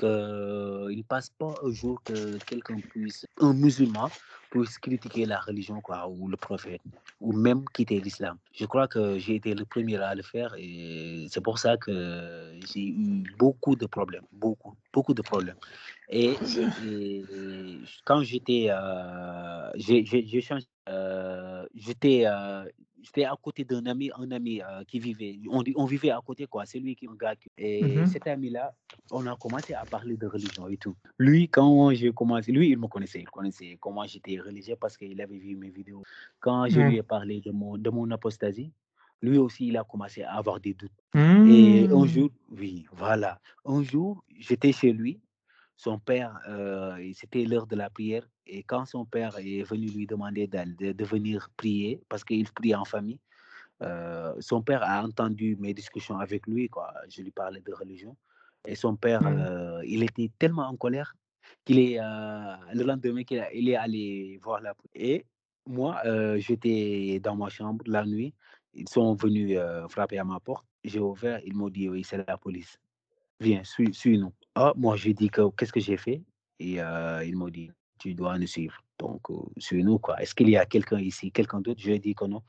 [0.00, 4.08] qu'ils ne passent pas un jour que quelqu'un puisse, un musulman
[4.50, 6.80] puisse critiquer la religion quoi ou le prophète
[7.20, 8.36] ou même quitter l'islam.
[8.52, 12.58] Je crois que j'ai été le premier à le faire et c'est pour ça que
[12.72, 15.60] j'ai eu beaucoup de problèmes, beaucoup, beaucoup de problèmes.
[16.08, 16.34] Et,
[16.84, 17.24] et
[18.04, 22.64] quand j'étais, euh, j'ai changé, euh, j'étais euh,
[23.02, 26.46] j'étais à côté d'un ami, un ami euh, qui vivait, on, on vivait à côté
[26.46, 27.36] quoi, c'est lui qui un gars.
[27.36, 28.06] qui- Et Mhm.
[28.06, 28.74] cet ami-là,
[29.10, 30.94] on a commencé à parler de religion et tout.
[31.18, 35.20] Lui, quand j'ai commencé, lui, il me connaissait, il connaissait comment j'étais religieux parce qu'il
[35.20, 36.02] avait vu mes vidéos.
[36.38, 36.90] Quand je Ouais.
[36.90, 38.72] lui ai parlé de mon, de mon apostasie,
[39.22, 40.92] lui aussi, il a commencé à avoir des doutes.
[41.44, 42.06] Et un Hmm.
[42.06, 43.40] jour, oui, voilà.
[43.64, 45.20] Un jour, j'étais chez lui.
[45.76, 48.28] Son père, euh, c'était l'heure de la prière.
[48.52, 52.74] Et quand son père est venu lui demander de, de venir prier, parce qu'il prie
[52.74, 53.20] en famille,
[53.82, 56.68] euh, son père a entendu mes discussions avec lui.
[56.68, 56.92] Quoi.
[57.08, 58.16] Je lui parlais de religion.
[58.66, 59.38] Et son père, Hmm.
[59.38, 61.14] euh, il était tellement en colère
[61.64, 64.74] qu'il est, euh, le lendemain, qu'il il est allé voir la.
[64.94, 65.24] Et
[65.66, 66.02] moi,
[66.38, 68.34] j'étais dans ma chambre la nuit.
[68.74, 69.58] Ils sont venus
[69.88, 70.66] frapper à ma porte.
[70.82, 71.40] J'ai ouvert.
[71.44, 72.78] Ils m'ont dit oui, c'est la police.
[73.38, 74.32] Viens, suis, suis-nous.
[74.54, 76.22] Ah, moi, j'ai dit que qu'est-ce que j'ai fait?
[76.58, 76.78] Et
[77.28, 78.82] ils m'ont dit tu dois nous suivre.
[78.98, 80.20] Donc, euh, suis-nous, quoi.
[80.20, 81.80] Est-ce qu'il y a quelqu'un ici, quelqu'un d'autre?
[81.80, 82.42] Je dit que non.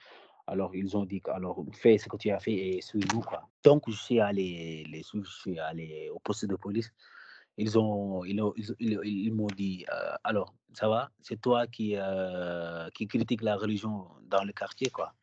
[0.48, 3.48] Alors, ils ont dit, alors, fais ce que tu as fait et suis-nous, quoi.
[3.64, 6.92] Donc, je suis allé les je suis allé au poste de police.
[7.58, 8.42] Ils ont, ils,
[8.80, 13.56] ils, ils, m'ont dit, euh, alors, ça va, c'est toi qui, euh, qui critique la
[13.56, 15.14] religion dans le quartier, quoi.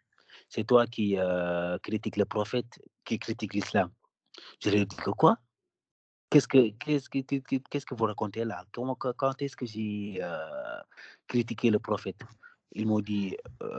[0.49, 3.91] C'est toi qui euh, critique le prophète, qui critique l'islam.
[4.63, 5.37] Je leur ai dit que quoi?
[6.31, 8.65] Qu'est-ce que, qu'est-ce que, qu'est-ce que vous racontez là?
[8.73, 10.21] Comment, Quand est-ce que j'ai
[11.27, 12.21] critiqué le prophète?
[12.73, 13.37] Ils m'ont dit,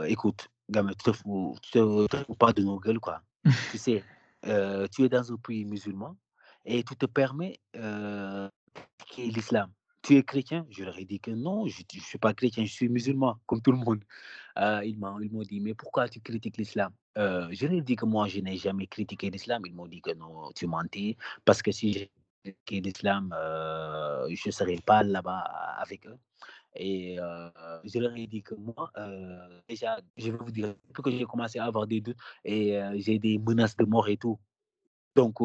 [0.07, 3.21] écoute, gamin, tu te fous, te, fous pas de nos gueules, quoi.
[3.71, 4.03] tu sais,
[4.43, 6.15] tu es dans un pays musulman
[6.65, 8.49] et tu te permets euh,
[9.17, 9.71] l'islam.
[10.01, 10.65] Tu es chrétien?
[10.69, 13.62] Je leur ai dit que non, je ne suis pas chrétien, je suis musulman, comme
[13.62, 14.03] tout le monde.
[14.57, 16.91] Euh, ils m'ont dit, mais pourquoi tu critiques l'islam?
[17.17, 19.63] Euh, Je leur ai dit que moi, je n'ai jamais critiqué l'islam.
[19.65, 22.09] Ils m'ont dit que non, tu mentais, parce que si
[22.43, 25.39] j'ai critiqué l'islam, euh, je ne serais pas là-bas
[25.80, 26.17] avec eux.
[26.75, 27.49] Et euh,
[27.84, 31.25] je leur ai dit que moi, euh, déjà, je vais vous dire, depuis que j'ai
[31.25, 34.39] commencé à avoir des doutes et j'ai des menaces de mort et tout,
[35.15, 35.39] donc,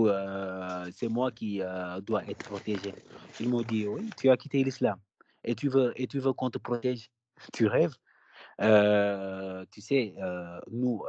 [0.92, 1.60] c'est moi qui
[2.02, 2.94] dois être protégé.
[3.40, 4.98] Ils m'ont dit, oui, tu as quitté l'islam
[5.42, 7.10] et tu veux, et tu veux qu'on te protège.
[7.52, 7.96] Tu rêves.
[9.72, 10.14] tu sais,
[10.70, 11.02] nous,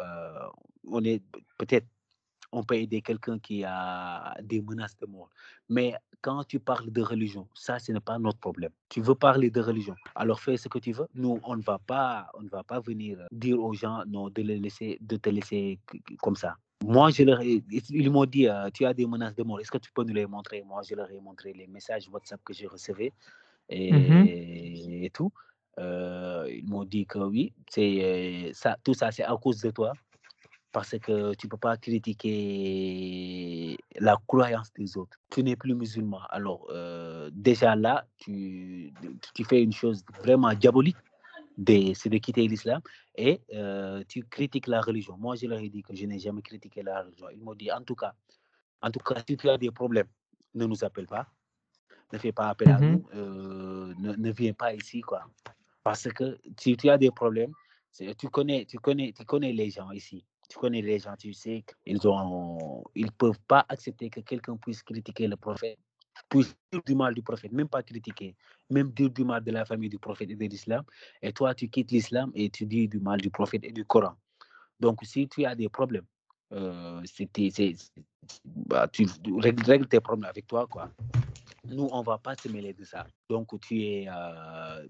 [0.88, 1.22] on est
[1.58, 1.88] peut-être,
[2.56, 5.30] on peut aider quelqu'un qui a des menaces de mort.
[5.68, 8.72] Mais quand tu parles de religion, ça, ce n'est pas notre problème.
[8.90, 11.08] Tu veux parler de religion, alors fais ce que tu veux.
[11.14, 14.42] Nous, on ne va pas, on ne va pas venir dire aux gens, non, de,
[14.42, 15.80] les laisser, de te laisser
[16.22, 16.56] comme ça.
[16.84, 19.78] Moi, je leur ils m'ont dit, euh, tu as des menaces de mort, est-ce que
[19.78, 20.64] tu peux nous les montrer?
[20.64, 23.12] Moi, je leur ai montré les messages WhatsApp que j'ai recevais
[23.70, 24.26] et, Mmh
[25.06, 25.32] et tout.
[25.78, 29.94] Euh, ils m'ont dit que oui, c'est ça, tout ça, c'est à cause de toi,
[30.76, 35.18] parce que tu ne peux pas critiquer la croyance des autres.
[35.32, 36.20] Tu n'es plus musulman.
[36.30, 38.94] Alors, euh, déjà là, tu,
[39.34, 40.98] tu fais une chose vraiment diabolique
[41.96, 42.82] c'est de quitter l'islam
[43.16, 45.16] et euh, tu critiques la religion.
[45.18, 47.28] Moi, je leur ai dit que je n'ai jamais critiqué la religion.
[47.32, 48.14] Ils m'ont dit, en tout cas,
[48.82, 50.10] en tout cas, si tu as des problèmes,
[50.56, 51.26] ne nous appelle pas,
[52.12, 55.22] ne fais pas appel à mmh nous, euh, ne, viens pas ici, quoi.
[55.84, 57.54] Parce que si tu as des problèmes,
[58.18, 60.26] tu connais, tu connais, tu connais les gens ici.
[60.48, 64.84] Tu connais les gens, tu sais qu'ils ont, ils peuvent pas accepter que quelqu'un puisse
[64.84, 65.80] critiquer le prophète
[66.30, 68.36] pour dire du mal du prophète, même pas critiquer,
[68.70, 70.84] même dire du mal de la famille du prophète et de l'islam.
[71.22, 74.16] Et toi, tu quittes l'islam et tu dis du mal du prophète et du Coran.
[74.80, 76.06] Donc, si tu as des problèmes,
[76.54, 77.02] euh,
[78.46, 80.68] bah, tu règles, tes problèmes avec toi.
[80.68, 80.90] Quoi.
[81.68, 83.06] Nous, on ne va pas se mêler de ça.
[83.30, 84.08] Donc, tu es.
[84.10, 84.88] Euh,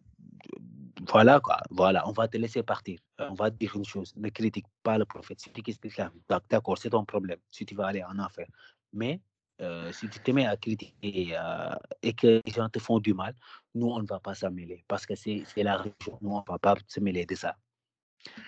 [1.09, 1.59] voilà, quoi.
[1.69, 2.99] Voilà, on va te laisser partir.
[3.19, 5.39] On va te dire une chose ne critique pas le prophète.
[5.39, 6.11] Si tu quittes l'islam,
[6.49, 7.39] d'accord, c'est ton problème.
[7.51, 8.47] Si tu vas aller en enfer.
[8.93, 9.21] Mais
[9.61, 13.13] euh, si tu te mets à critiquer euh, et que les gens te font du
[13.13, 13.33] mal,
[13.73, 16.17] nous, on ne va pas s'en mêler parce que c'est la religion.
[16.21, 17.55] Nous, on ne va pas se mêler de ça.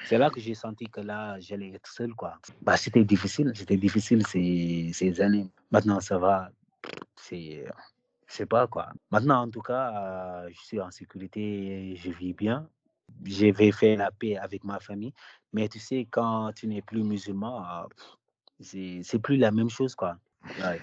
[0.06, 2.14] C'est là que j'ai senti que là, j'allais être seul.
[2.14, 2.40] quoi.
[2.62, 5.50] Bah, c'était difficile, c'était difficile ces, ces années.
[5.72, 6.50] Maintenant, ça va.
[7.16, 7.66] C'est.
[8.28, 8.90] Je sais pas quoi.
[9.12, 12.68] Maintenant, en tout cas, euh, je suis en sécurité, je vis bien.
[13.24, 15.14] Je vais faire la paix avec ma famille.
[15.54, 17.88] Mais tu sais, quand tu n'es plus musulman,
[18.60, 20.18] c'est plus la même chose, quoi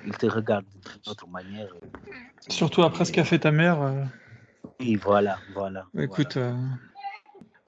[0.07, 1.68] il te regarde d'une autre manière.
[2.48, 3.80] Surtout après ce qu'a fait ta mère.
[3.83, 4.04] Euh.
[4.80, 5.87] Oui, voilà, voilà.
[5.98, 6.54] Écoute, euh,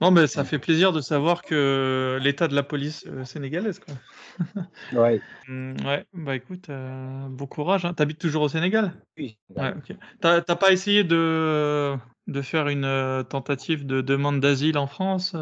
[0.00, 3.94] non, mais ça fait plaisir de savoir que l'état de la police euh, sénégalaise, quoi.
[4.92, 5.20] ouais.
[5.48, 7.84] Mmh, ouais, bah écoute, bon courage.
[7.84, 7.94] Hein.
[7.94, 8.92] T'habites toujours au Sénégal?
[9.16, 9.38] Oui.
[9.56, 9.96] Ouais, ok.
[10.20, 15.34] T'as pas essayé de, de faire une tentative de demande d'asile en France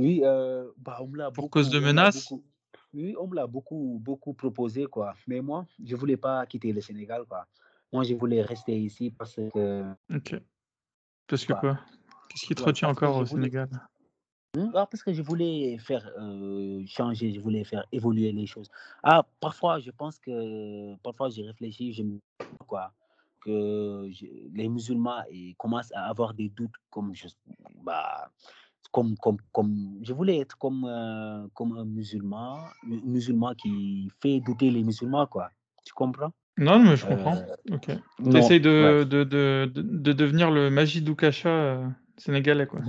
[0.00, 0.22] Oui,
[0.78, 2.32] bah, on l'a Pour cause de menaces
[2.94, 5.14] oui, on me l'a beaucoup, beaucoup proposé, quoi.
[5.26, 7.46] Mais moi, je ne voulais pas quitter le Sénégal, quoi.
[7.92, 9.84] Moi, je voulais rester ici parce que.
[10.14, 10.36] Ok.
[11.26, 11.80] Parce que quoi?
[12.28, 13.68] Qu'est-ce qui te retient encore au Sénégal?
[14.74, 18.70] Ah, Parce que je voulais faire euh, changer, je voulais faire évoluer les choses.
[19.02, 20.94] Ah, parfois, je pense que.
[21.02, 22.18] Parfois, j'ai réfléchi, je me
[22.66, 22.92] quoi
[23.44, 24.08] que
[24.54, 27.28] les musulmans ils commencent à avoir des doutes comme je,
[27.82, 28.30] bah,
[28.90, 34.70] comme, comme, comme, je voulais être comme, euh, comme un musulman, musulman qui fait douter
[34.70, 35.50] les musulmans, quoi.
[35.84, 36.32] Tu comprends?
[36.56, 37.36] Non, mais je comprends.
[37.36, 37.90] Euh, ok.
[38.24, 42.80] Tu essayes de, de, de, de, devenir le Majid Oukacha euh, sénégalais, quoi.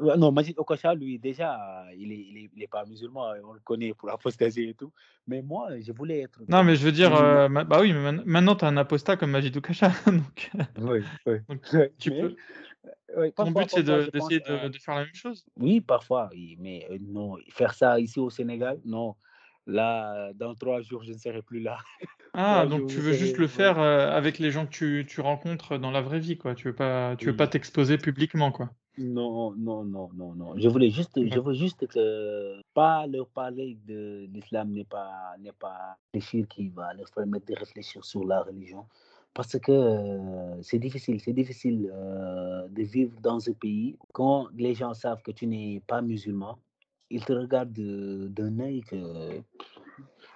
[0.00, 4.08] Non, Majid Oukacha, lui, déjà, il n'est il est, pas musulman, on le connaît pour
[4.08, 4.90] l'apostasie et tout.
[5.26, 6.40] Mais moi, je voulais être.
[6.48, 9.54] Non, mais je veux dire, bah oui, mais maintenant, tu as un apostat comme Majid
[9.54, 9.92] Oukacha.
[10.06, 11.36] donc, oui, oui.
[11.98, 12.34] tu peux.
[13.36, 17.74] Ton but, c'est d'essayer de, faire la même chose Oui, parfois, mais euh, non, faire
[17.74, 19.14] ça ici au Sénégal, non.
[19.66, 21.78] Là, dans trois jours, je ne serai plus là.
[22.34, 25.76] Ah, donc tu veux juste le faire euh, avec les gens que tu, tu, rencontres
[25.76, 26.54] dans la vraie vie, quoi.
[26.54, 28.70] Tu veux pas, tu veux pas t'exposer publiquement, quoi.
[28.96, 30.54] Non, non, non, non, non.
[30.56, 35.52] Je voulais juste, je veux juste que pas leur parler de l'islam n'est pas, n'est
[35.52, 38.86] pas réfléchir qui va leur permettre de réfléchir sur la religion.
[39.34, 44.74] Parce que euh, c'est difficile, c'est difficile euh, de vivre dans un pays quand les
[44.74, 46.58] gens savent que tu n'es pas musulman.
[47.12, 49.42] Ils te regardent de- d'un œil que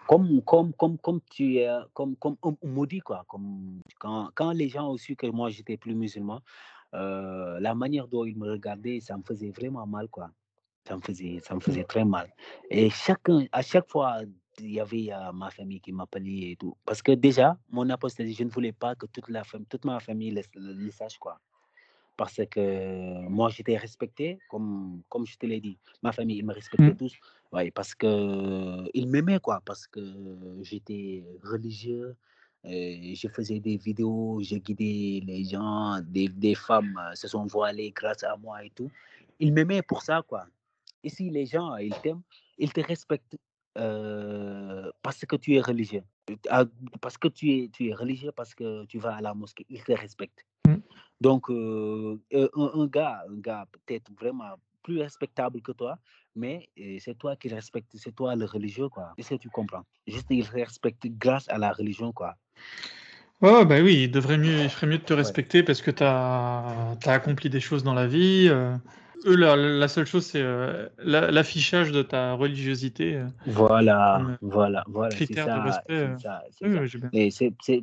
[0.09, 3.25] comme, comme, comme, comme tu es, comme, comme un maudit, quoi.
[3.29, 6.43] Comme quand, quand les gens ont su que moi j'étais plus musulman,
[6.95, 10.31] euh, la manière dont ils me regardaient, ça me faisait vraiment mal, quoi.
[10.89, 12.33] Ça me faisait, ça me faisait très mal.
[12.71, 14.21] Et chacun, à chaque fois,
[14.61, 16.77] il y avait euh, ma famille qui m'appelait et tout.
[16.87, 20.33] Parce que déjà, mon apostasie, je ne voulais pas que toute, la toute ma famille
[20.33, 21.41] le, le- le sache, quoi.
[22.17, 25.77] Parce que moi, j'étais respecté, comme, comme je te l'ai dit.
[26.03, 26.97] Ma famille, ils me respectaient Mm.
[26.97, 27.15] tous.
[27.53, 28.09] Ouais, parce que
[28.95, 29.61] ils m'aimaient, quoi.
[29.65, 30.01] Parce que
[30.63, 32.17] j'étais religieux.
[32.65, 38.25] je faisais des vidéos, j'ai guidé les gens, des, des femmes se sont voilées grâce
[38.25, 38.91] à moi et tout.
[39.39, 40.47] Ils m'aimaient pour ça, quoi.
[41.05, 42.23] Ici, les gens, ils t'aiment,
[42.59, 43.37] ils te respectent
[43.79, 46.03] euh, parce que tu es religieux.
[46.49, 46.65] Ah,
[47.01, 49.85] Parce que tu es, tu es religieux, parce que tu vas à la mosquée, ils
[49.85, 50.45] te respectent.
[51.21, 55.99] Donc, euh, euh, un, un gars, un gars peut-être vraiment plus respectable que toi,
[56.35, 56.69] mais
[57.01, 59.13] c'est toi qui respectes, c'est toi le religieux, quoi.
[59.19, 59.83] Est-ce que tu comprends?
[60.07, 62.37] Juste, il respecte grâce à la religion, quoi.
[63.43, 65.21] Ouais, bah oui, il devrait mieux, il ferait mieux de te Ouais.
[65.21, 68.47] respecter parce que tu as, accompli des choses dans la vie.
[68.49, 68.77] euh.
[69.27, 74.39] Eux, la, la seule chose, c'est euh, la- l'affichage de ta religiosité euh, Voilà, comme
[74.41, 76.17] voilà, voilà, c'est critère de ça, respect.
[76.59, 76.79] c'est euh.
[77.13, 77.31] Oui,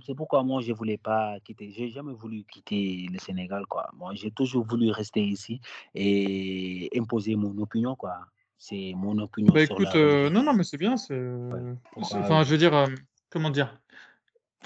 [0.07, 1.71] oui, pourquoi moi, je voulais pas quitter.
[1.71, 3.89] J'ai jamais voulu quitter le Sénégal, quoi.
[3.97, 5.59] Moi, j'ai toujours voulu rester ici
[5.95, 8.19] et imposer mon opinion, quoi.
[8.57, 10.95] C'est mon opinion Bah sur écoute, la euh, non, non, mais c'est bien.
[11.09, 11.59] Ouais.
[11.97, 12.87] Enfin, je veux dire, euh,
[13.29, 13.77] comment dire?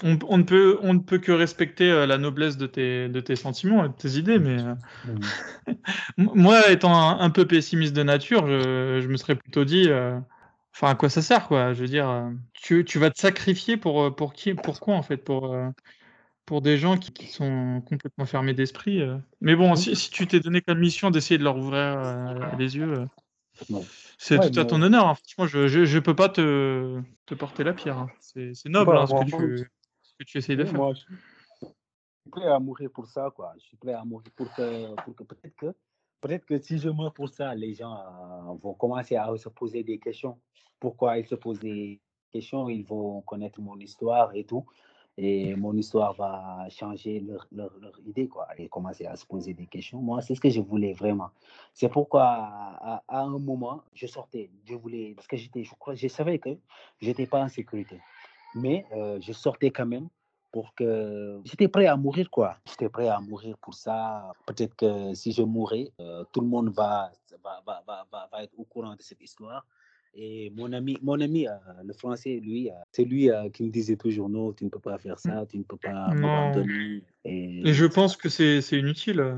[0.04, 3.20] On, on ne peut, on ne peut que respecter euh, la noblesse de tes, de
[3.20, 5.20] tes sentiments et de tes idées, mais euh, Mhm.
[6.18, 9.88] m- moi, étant un, un peu pessimiste de nature, je, je me serais plutôt dit,
[9.88, 10.18] euh,
[10.74, 11.72] enfin, à quoi ça sert, quoi?
[11.72, 15.18] Je veux dire, tu, tu vas te sacrifier pour, pour qui, pourquoi, en fait?
[15.18, 15.56] Pour,
[16.46, 19.02] pour des gens qui, qui sont complètement fermés d'esprit.
[19.02, 19.18] euh.
[19.40, 22.76] Mais bon, si, si tu t'es donné comme mission d'essayer de leur ouvrir euh, les
[22.76, 23.06] yeux,
[24.18, 25.06] c'est Ouais, tout à ton mais- honneur.
[25.08, 25.14] hein.
[25.14, 27.98] Franchement, je, je peux pas te, te porter la pierre.
[27.98, 28.08] hein.
[28.20, 29.70] C'est noble Bah, hein, ce, que tu,
[30.18, 30.74] que tu essayes de faire.
[30.74, 33.54] moi, je suis prêt à mourir pour ça, quoi.
[33.58, 35.74] Je suis prêt à mourir pour que, pour que peut-être que,
[36.20, 39.82] peut-être que si je meurs pour ça, les gens euh, vont commencer à se poser
[39.82, 40.38] des questions.
[40.80, 42.00] Pourquoi ils se posent des
[42.30, 42.68] questions?
[42.68, 44.66] Ils vont connaître mon histoire et tout.
[45.20, 48.46] Et mon histoire va changer leur, leur, leur idée, quoi.
[48.56, 50.00] Et commencer à se poser des questions.
[50.00, 51.30] Moi, c'est ce que je voulais vraiment.
[51.74, 54.48] C'est pourquoi, à, à un moment, je sortais.
[54.64, 56.50] Je voulais, parce que j'étais, je crois, je savais que
[57.00, 57.98] j'étais pas en sécurité.
[58.54, 60.08] Mais euh, je sortais quand même
[60.50, 62.58] pour que j'étais prêt à mourir quoi.
[62.66, 64.32] J'étais prêt à mourir pour ça.
[64.46, 67.12] Peut-être que si je mourais euh, tout le monde va
[67.44, 69.66] va, va, va, va, être au courant de cette histoire.
[70.14, 71.52] Et mon ami mon ami euh,
[71.84, 74.98] le français lui euh, c'est lui qui me disait toujours non tu ne peux pas
[74.98, 79.36] faire ça tu ne peux pas m'abandonner et Et je pense que c'est c'est inutile.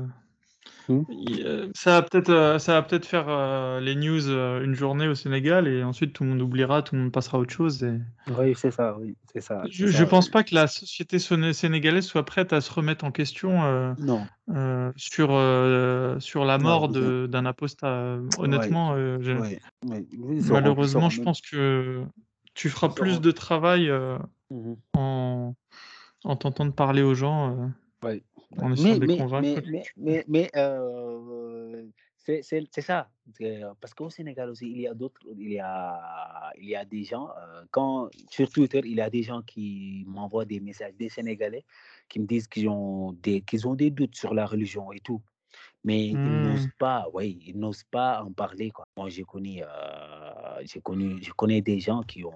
[0.89, 1.03] Hmm.
[1.45, 5.07] Euh, Ça va peut-être euh, ça va peut-être faire euh, les news euh, une journée
[5.07, 7.83] au Sénégal et ensuite tout le monde oubliera, tout le monde passera à autre chose.
[7.83, 7.99] Et...
[8.27, 10.31] oui c'est ça oui c'est ça Je, ça, pense oui.
[10.31, 14.25] pas que la société séné- sénégalaise soit prête à se remettre en question euh, non
[14.53, 18.17] euh, sur, euh, sur la mort d'un apostat.
[18.37, 19.59] Honnêtement, euh, je- ouais,
[20.49, 22.03] malheureusement, je pense que
[22.53, 24.17] tu feras plus de travail euh,
[24.49, 24.75] Mhm.
[24.95, 25.55] en,
[26.25, 27.67] en tentant de parler aux gens, euh,
[28.03, 28.23] Ouais.
[28.57, 29.61] En essayant Mais, de mais, convaincre.
[29.97, 31.87] mais, mais, euh,
[32.17, 32.41] c'est
[32.81, 33.09] ça.
[33.41, 36.85] Euh, Parce qu'au Sénégal aussi, il y a d'autres, il y a, il y a
[36.85, 40.93] des gens, euh, quand, sur Twitter, il y a des gens qui m'envoient des messages,
[40.95, 41.65] des Sénégalais,
[42.09, 45.21] qui me disent qu'ils ont des, qu'ils ont des doutes sur la religion et tout.
[45.83, 46.71] Mais ils n'osent Hmm.
[46.77, 48.69] pas, oui, ils n'osent pas en parler.
[48.71, 48.85] Quoi.
[48.97, 52.31] Moi, j'ai connu, euh, j'ai connu, je connais des gens qui ont,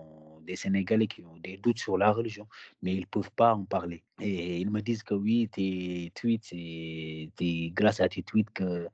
[0.45, 2.47] des Sénégalais qui ont des doutes sur la religion,
[2.81, 4.03] mais ils ne peuvent pas en parler.
[4.21, 7.29] Et ils me disent que oui, tes tweets, c'est
[7.73, 8.87] grâce à tes tweets que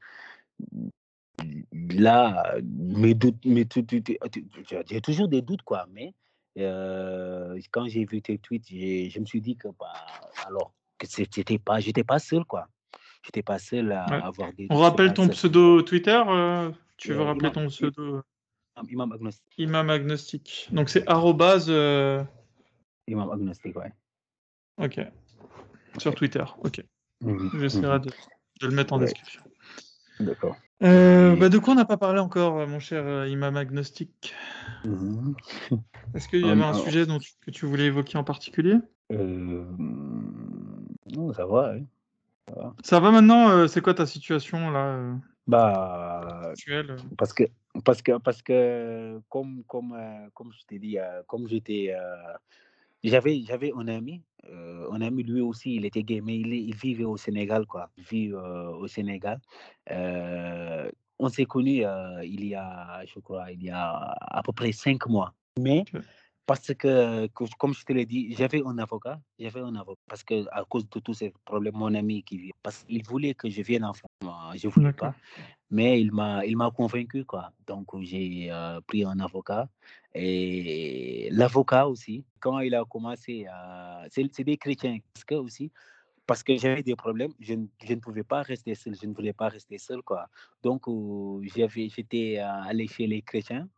[1.91, 3.65] là, mes doutes, mes
[4.89, 5.85] j'ai toujours des doutes, quoi.
[5.91, 6.13] Mais
[6.57, 9.93] euh, quand j'ai vu tes tweets, je me suis dit que, bah,
[10.47, 12.67] alors, que c'était pas, j'étais pas seul, quoi.
[13.23, 14.21] J'étais pas seul à Ouais.
[14.23, 18.21] avoir des On rappelle ton pseudo Twitter euh, Tu veux Euh, rappeler ton pseudo
[18.89, 19.53] Imam agnostique.
[19.57, 20.69] Imam Agnostic.
[20.71, 21.67] Donc c'est arrobase.
[21.69, 22.23] euh,
[23.07, 23.91] Imam agnostique, ouais.
[24.77, 24.99] Ok.
[25.97, 26.43] Sur Twitter.
[26.63, 26.83] Ok.
[27.21, 28.09] Mhm, J'essaierai de,
[28.61, 29.05] de le mettre en Ouais.
[29.05, 29.41] description.
[30.19, 30.55] D'accord.
[30.83, 34.33] Euh, bah, de quoi on n'a pas parlé encore, euh, mon cher Imam Agnostic?
[34.85, 35.35] Mhm.
[36.15, 38.77] Est-ce qu'il y avait un alors- sujet dont tu- que tu voulais évoquer en particulier?
[39.11, 39.65] Euh,
[41.13, 42.73] Non, ça va, hein.
[42.83, 45.13] Ça va maintenant C'est quoi ta situation là
[45.47, 46.95] Bah, actuel.
[47.17, 47.43] parce que,
[47.85, 52.33] parce que, parce que, comme, comme, euh, comme je t'ai dit, euh, comme j'étais, euh,
[53.03, 56.75] j'avais, j'avais un ami, euh, un ami lui aussi, il était gay, mais il, il
[56.75, 57.89] vivait au Sénégal, quoi.
[57.97, 59.39] Il vit euh, au Sénégal.
[59.91, 64.51] Euh, on s'est connus euh, il y a, je crois, il y a à peu
[64.53, 65.33] près cinq mois.
[65.59, 66.03] Mais Ok.
[66.51, 67.27] Parce que,
[67.57, 70.83] comme je te l'ai dit, j'avais un avocat, j'avais un avocat, parce que à cause
[70.89, 73.93] de tous ces problèmes, mon ami qui vit, parce qu'il voulait que je vienne en
[73.93, 75.13] France, je voulais D'accord.
[75.13, 75.15] pas,
[75.69, 77.53] mais il m'a, il m'a convaincu, quoi.
[77.65, 79.69] Donc j'ai euh, pris un avocat
[80.13, 85.71] et l'avocat aussi, quand il a commencé à, c'est des chrétiens, parce que aussi,
[86.25, 89.13] parce que j'avais des problèmes, je, ne- je ne pouvais pas rester seul, je ne
[89.13, 90.27] voulais pas rester seul, quoi.
[90.63, 90.83] Donc,
[91.55, 93.69] j'avais, j'étais allé chez les chrétiens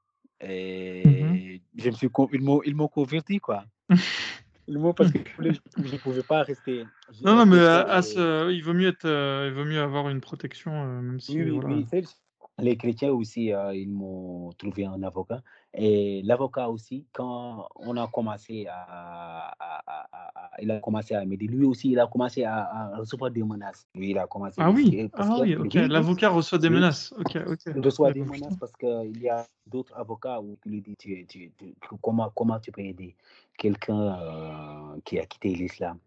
[0.43, 1.35] Mhm.
[1.35, 3.65] et je me suis, ils m'ont, ils m'ont converti, quoi.
[4.67, 6.85] Ils m'ont, parce que je ne pouvais pas rester.
[7.23, 10.09] Non, non, mais à, à ce, il vaut mieux être, euh, il vaut mieux avoir
[10.09, 11.75] une protection, euh, même si Oui, oui, voilà.
[11.75, 11.85] oui.
[11.89, 12.22] c'est-
[12.60, 15.41] Les chrétiens aussi, euh, ils m'ont trouvé un avocat.
[15.74, 21.16] Et l'avocat aussi, quand on a commencé à, à- à- à- à- il a commencé
[21.16, 23.88] à m'aider, lui aussi, il a commencé à, recevoir des menaces.
[23.95, 25.74] Lui, il a commencé Ah oui, ah oui, ok.
[25.74, 27.12] L'avocat reçoit des menaces.
[27.18, 27.60] Ok, ok.
[27.76, 31.26] il reçoit des menaces parce qu'il y a d'autres avocats où tu lui dis tu-
[31.26, 33.16] tu- tu- comment, comment tu peux aider
[33.58, 35.97] quelqu'un euh, qui a quitté l'islam,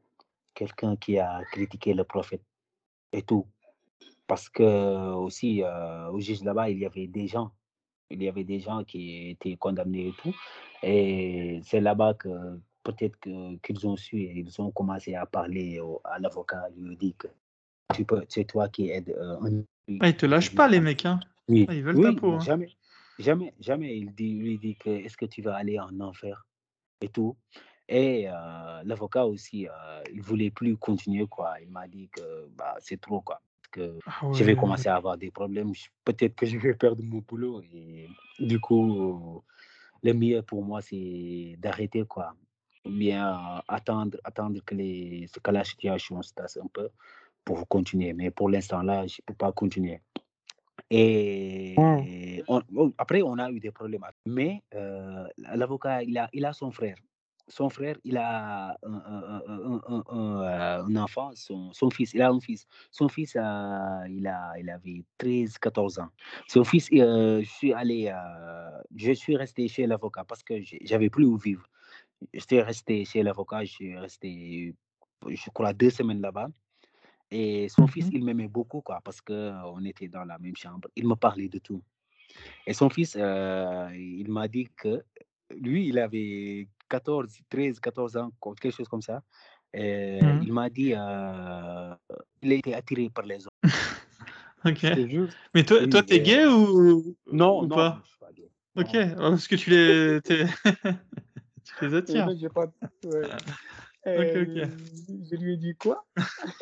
[0.54, 2.42] quelqu'un qui a critiqué le prophète
[3.12, 3.46] et tout.
[4.26, 7.52] Parce que aussi, euh, au juge là-bas, il y avait des gens,
[8.10, 10.34] il y avait des gens qui étaient condamnés et tout.
[10.82, 12.28] Et c'est là-bas que
[12.82, 13.16] peut-être
[13.62, 17.14] qu'ils ont su et ils ont commencé à parler au- à l'avocat, il lui dit
[17.14, 17.28] que
[17.94, 19.62] tu peux, c'est toi qui aides euh,
[20.00, 21.20] Ah, ils te lâchent pas, les mecs, hein?
[21.48, 22.40] oui, Ah, ils veulent ta oui, peau, mais hein.
[22.40, 22.76] jamais,
[23.18, 23.96] jamais, jamais.
[23.98, 26.44] Il dit, lui dit que est-ce que tu vas aller en enfer
[27.00, 27.36] et tout.
[27.88, 31.60] Et euh, l'avocat aussi, euh, il voulait plus continuer quoi.
[31.60, 33.40] Il m'a dit que bah, c'est trop quoi.
[33.70, 35.72] Que Ah je vais commencer à avoir des problèmes.
[36.04, 37.62] Peut-être que je vais perdre mon boulot.
[37.74, 38.06] Et
[38.38, 39.42] du coup,
[40.02, 42.34] le mieux pour moi, c'est d'arrêter quoi.
[42.84, 46.88] Ou bien euh, attendre, attendre que, les, que la situation se tasse un peu
[47.44, 48.12] pour continuer.
[48.12, 50.00] Mais pour l'instant là, je ne peux pas continuer.
[50.90, 51.74] Et
[52.48, 54.04] on- on- après, on a eu des problèmes.
[54.26, 56.96] Mais euh, l'avocat, il a, il a son frère.
[57.48, 62.40] Son frère, il a un, un- un- un- enfant, son, son fils, il a un
[62.40, 62.66] fils.
[62.90, 66.08] Son fils, euh, il, a, il avait 13, 14 ans.
[66.48, 71.08] Son fils, euh, je suis allé, euh, je suis resté chez l'avocat parce que j'avais
[71.08, 71.64] plus où vivre.
[72.34, 74.74] J'étais resté chez l'avocat, je suis resté,
[75.28, 76.48] je crois, deux semaines là-bas.
[77.30, 78.12] Et son fils, Mhm.
[78.12, 80.88] il m'aimait beaucoup, quoi, parce qu'on était dans la même chambre.
[80.96, 81.82] Il me parlait de tout.
[82.66, 85.04] Et son fils, euh, il m'a dit que
[85.50, 88.30] lui, il avait 14, 13, 14 ans,
[88.60, 89.22] quelque chose comme ça.
[89.72, 90.42] Et Mhm.
[90.44, 91.94] Il m'a dit euh,
[92.42, 93.62] il a été attiré par les hommes.
[94.64, 94.82] Ok.
[95.54, 98.00] Mais toi, toi, t'es euh, gay ou, Non, ou non, pas?
[98.02, 98.50] je suis pas gay.
[98.76, 99.24] Ok, Non.
[99.26, 100.46] ah, parce que tu les, t'es-
[101.64, 102.26] tu les Euh, attires.
[102.26, 102.66] non, j'ai pas-
[103.04, 103.22] ouais.
[104.06, 104.56] Ok, ok.
[104.56, 104.66] Euh,
[105.30, 106.04] Je lui ai dit quoi?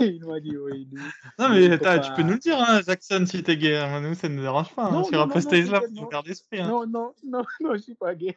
[0.01, 0.87] Il m'a dit oui.
[0.91, 1.01] lui,
[1.39, 3.77] Non, mais tu peux nous le dire, hein, Jackson, si t'es gay.
[3.77, 4.01] hein.
[4.01, 4.87] Nous, ça ne nous dérange pas.
[4.87, 4.93] hein.
[4.93, 6.09] Non, Sur non, non, Apostat non, non.
[6.53, 6.69] Hein.
[6.69, 8.37] Non, non, non, non, je suis pas gay.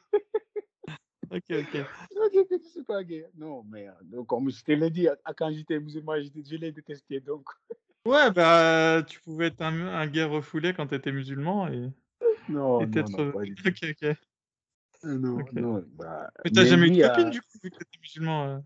[1.32, 1.86] Ok, ok.
[2.51, 3.28] Je suis pas gay.
[3.36, 5.07] Non, mais donc, comme je te l'ai dit,
[5.38, 7.19] quand j'étais musulman, je, l'ai détesté.
[7.19, 7.45] Donc,
[8.05, 11.91] Ouais, bah, tu pouvais être un, un gay refoulé quand t'étais musulman et,
[12.49, 13.67] non, et non, non, pas du tout.
[13.67, 14.17] Ok, ok.
[15.03, 15.53] Non, Ok.
[15.53, 17.99] non, bah, Mais t'as mais jamais eu de euh, copine, du coup, vu que t'étais
[17.99, 18.59] musulman euh?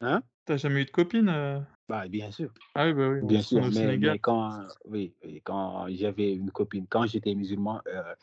[0.00, 0.22] Hein?
[0.44, 1.60] T'as jamais eu de copine euh?
[1.88, 2.52] Bah, bien sûr.
[2.74, 7.06] Ah oui, bah oui, Bien sûr, mais, quand, oui, oui, quand j'avais une copine, quand
[7.06, 8.14] j'étais musulman, euh,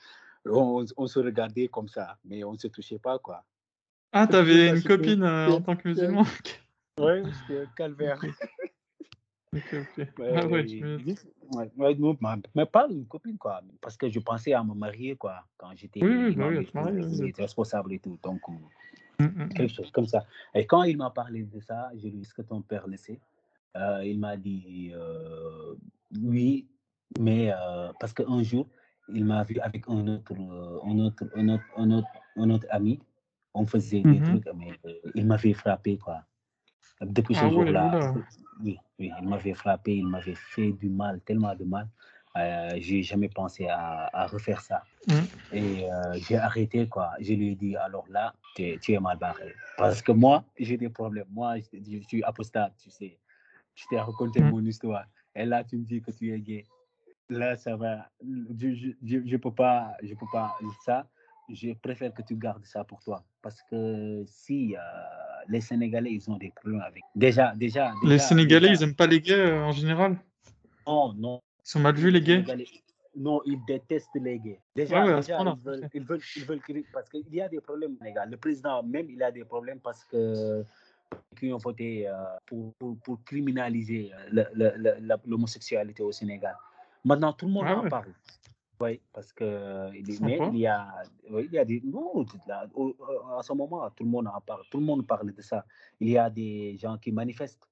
[0.45, 3.43] on, on se regardait comme ça, mais on ne se touchait pas, quoi.
[4.14, 6.26] Ah, t'avais une copine euh, en tant que musulman
[6.99, 8.22] ouais, c'était calvaire.
[9.53, 10.07] Ok, ok.
[10.20, 14.20] Ouais, Ah ouais, tu ouais, ouais, mais- mais pas une copine, quoi, parce que je
[14.20, 18.41] pensais à me marier, quoi, quand j'étais Oui, oui, bah oui, responsable et tout, donc
[18.49, 18.53] euh,
[19.20, 20.26] Mm, mm, quelque chose comme ça.
[20.53, 22.88] Et quand il m'a parlé de ça, je lui ai dit ce que ton père
[22.88, 23.20] le sait?
[23.78, 25.76] Euh, il m'a dit euh,
[26.22, 26.68] oui,
[27.20, 28.68] mais euh, parce qu'un jour,
[29.07, 30.34] il m'a vu avec un autre,
[30.86, 32.07] un autre, un autre, un autre,
[32.38, 32.99] un autre ami.
[33.54, 34.24] On faisait des Mhm.
[34.24, 36.24] trucs, mais euh, il m'avait frappé, quoi.
[37.02, 38.14] Depuis ce Ah jour-là,
[38.64, 41.88] oui, oui, il m'avait frappé, il m'avait fait du mal, tellement de mal.
[42.38, 44.84] Euh, j'ai jamais pensé à, à refaire ça.
[45.08, 45.20] Mm.
[45.52, 47.12] Et euh, j'ai arrêté, quoi.
[47.20, 49.54] Je lui ai dit, alors là, tu es, tu es mal barré.
[49.78, 51.28] Parce que moi, j'ai des problèmes.
[51.30, 53.18] Moi, je, je suis apostate, tu sais.
[53.76, 54.49] Je t'ai raconté Mm.
[54.49, 55.06] mon histoire.
[55.36, 56.66] Et là, tu me dis que tu es gay.
[57.30, 58.10] Là, ça va.
[58.58, 60.56] Je, je peux pas, je peux pas.
[60.86, 61.08] Ça,
[61.50, 63.24] je préfère que tu gardes ça pour toi.
[63.42, 64.80] Parce que si euh,
[65.48, 67.04] les Sénégalais, ils ont des problèmes avec.
[67.16, 67.94] Déjà, déjà.
[68.04, 70.18] Les Sénégalais, déjà- ils aiment pas les gays euh, en général?
[70.88, 71.42] Non, non.
[71.66, 72.44] Ils sont mal vus, les gays?
[73.16, 74.60] Non, ils détestent les gays.
[74.74, 77.98] Déjà, ouais, ils, veulent, ils, veulent, ils veulent créer- parce qu'il y a des problèmes,
[78.02, 78.26] les gars.
[78.26, 80.64] Le président même, il a des problèmes parce que
[81.38, 82.14] qui ont voté euh,
[82.46, 84.12] pour, pour, pour criminaliser
[85.26, 86.56] l'homosexualité au Sénégal.
[87.04, 87.89] Maintenant, tout le monde Ah en ouais.
[87.89, 88.14] parle.
[88.82, 89.45] Oui, parce que
[89.95, 93.38] il est- mais il y a, oui, il y a des non, là, au- au-
[93.38, 95.65] à ce moment, tout le monde en parle, tout le monde parle de ça.
[95.99, 97.67] Il y a des gens qui manifestent,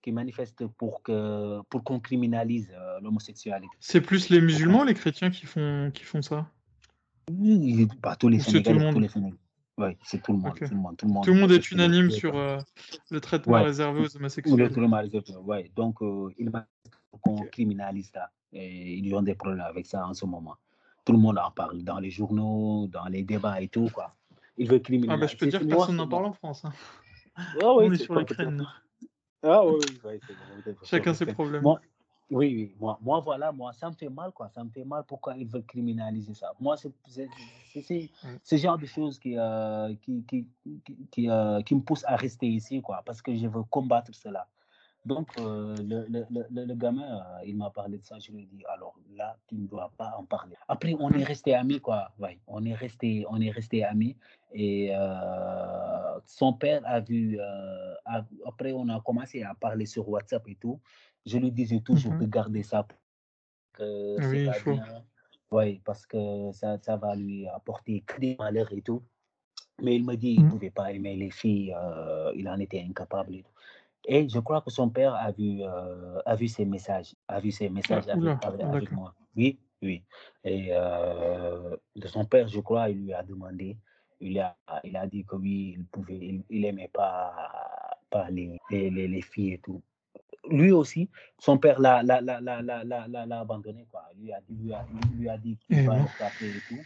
[0.00, 3.76] qui manifestent pour que pour qu'on criminalise euh, l'homosexualité.
[3.80, 6.46] C'est plus les musulmans, les chrétiens qui font, qui font ça?
[7.30, 8.94] Oui, bah, tous les Sénégalais, monde?
[8.94, 9.38] tous les Sénégalais.
[9.78, 10.68] Oui, c'est tout le monde, Ok.
[10.68, 11.24] tout le monde, tout le monde.
[11.24, 12.58] Tout le monde est unanime sur euh,
[13.10, 13.62] le traitement Ouais.
[13.62, 14.70] réservé aux Ou le homosexuels.
[14.70, 15.70] criminalisation, ouais.
[15.74, 16.66] Donc, euh, il m'a
[17.20, 18.30] qu'on criminalise ça.
[18.52, 20.56] Et ils ont des problèmes avec ça en ce moment.
[21.04, 24.14] Tout le monde en parle dans les journaux, dans les débats et tout, quoi.
[24.58, 25.28] Il veut Ah bah criminaliser.
[25.28, 26.64] je peux dire que personne n'en parle en France.
[26.64, 26.72] hein.
[27.36, 28.66] Ah oui, On est sur l'Ukraine.
[29.42, 30.20] Ah oui, oui,
[30.64, 31.62] bon, Chacun ses problèmes.
[31.62, 31.80] Moi,
[32.30, 34.48] oui, oui, moi, moi, voilà, moi, ça me fait mal, quoi.
[34.50, 36.52] Ça me fait mal pourquoi ils veulent criminaliser ça.
[36.60, 36.92] Moi, c'est
[38.42, 40.46] ce genre de choses qui, euh, qui, qui,
[40.84, 44.14] qui, qui, euh, qui me poussent à rester ici, quoi, parce que je veux combattre
[44.14, 44.46] cela.
[45.04, 48.44] Donc, euh, le, le, le, le- gamin, euh, il m'a parlé de ça, je lui
[48.44, 50.54] ai dit, alors là, tu ne dois pas en parler.
[50.68, 52.12] Après, on est resté amis, quoi.
[52.20, 54.16] Ouais, on est resté, on est resté amis.
[54.52, 60.08] Et euh, son père a vu, euh, a- après, on a commencé à parler sur
[60.08, 60.80] WhatsApp et tout.
[61.26, 62.16] Je lui disais toujours Mhm.
[62.16, 62.86] de garder ça,
[63.72, 64.82] que c'est Oui, pas faut.
[64.84, 65.04] bien.
[65.52, 69.02] Oui, parce que ça, ça va lui apporter que des malheurs et tout.
[69.82, 70.48] Mais il me dit qu'il ne Mhm.
[70.48, 71.74] pouvait pas aimer les filles,
[72.36, 73.52] il en était incapable et tout.
[74.06, 77.50] Et je crois que son père a vu, euh, a vu ces messages, a vu
[77.50, 78.98] ces Ah, messages avec, oula, avec, avec d'accord.
[78.98, 79.14] moi.
[79.36, 80.02] Oui, oui.
[80.44, 83.76] Et euh, de son père, je crois, il lui a demandé,
[84.20, 87.32] il a, il a dit que oui, il pouvait, il, il aimait pas,
[88.10, 89.82] pas les, les, les, les filles et tout.
[90.50, 94.02] Lui aussi, son père l'a, l'a, l'a, l'a, abandonné, quoi.
[94.18, 94.84] Lui a, lui a,
[95.16, 96.04] lui a dit qu'il va et
[96.68, 96.80] tout.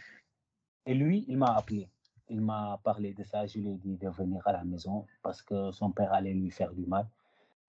[0.85, 1.89] Et lui, il m'a appelé.
[2.29, 3.45] Il m'a parlé de ça.
[3.45, 6.51] Je lui ai dit de venir à la maison parce que son père allait lui
[6.51, 7.07] faire du mal.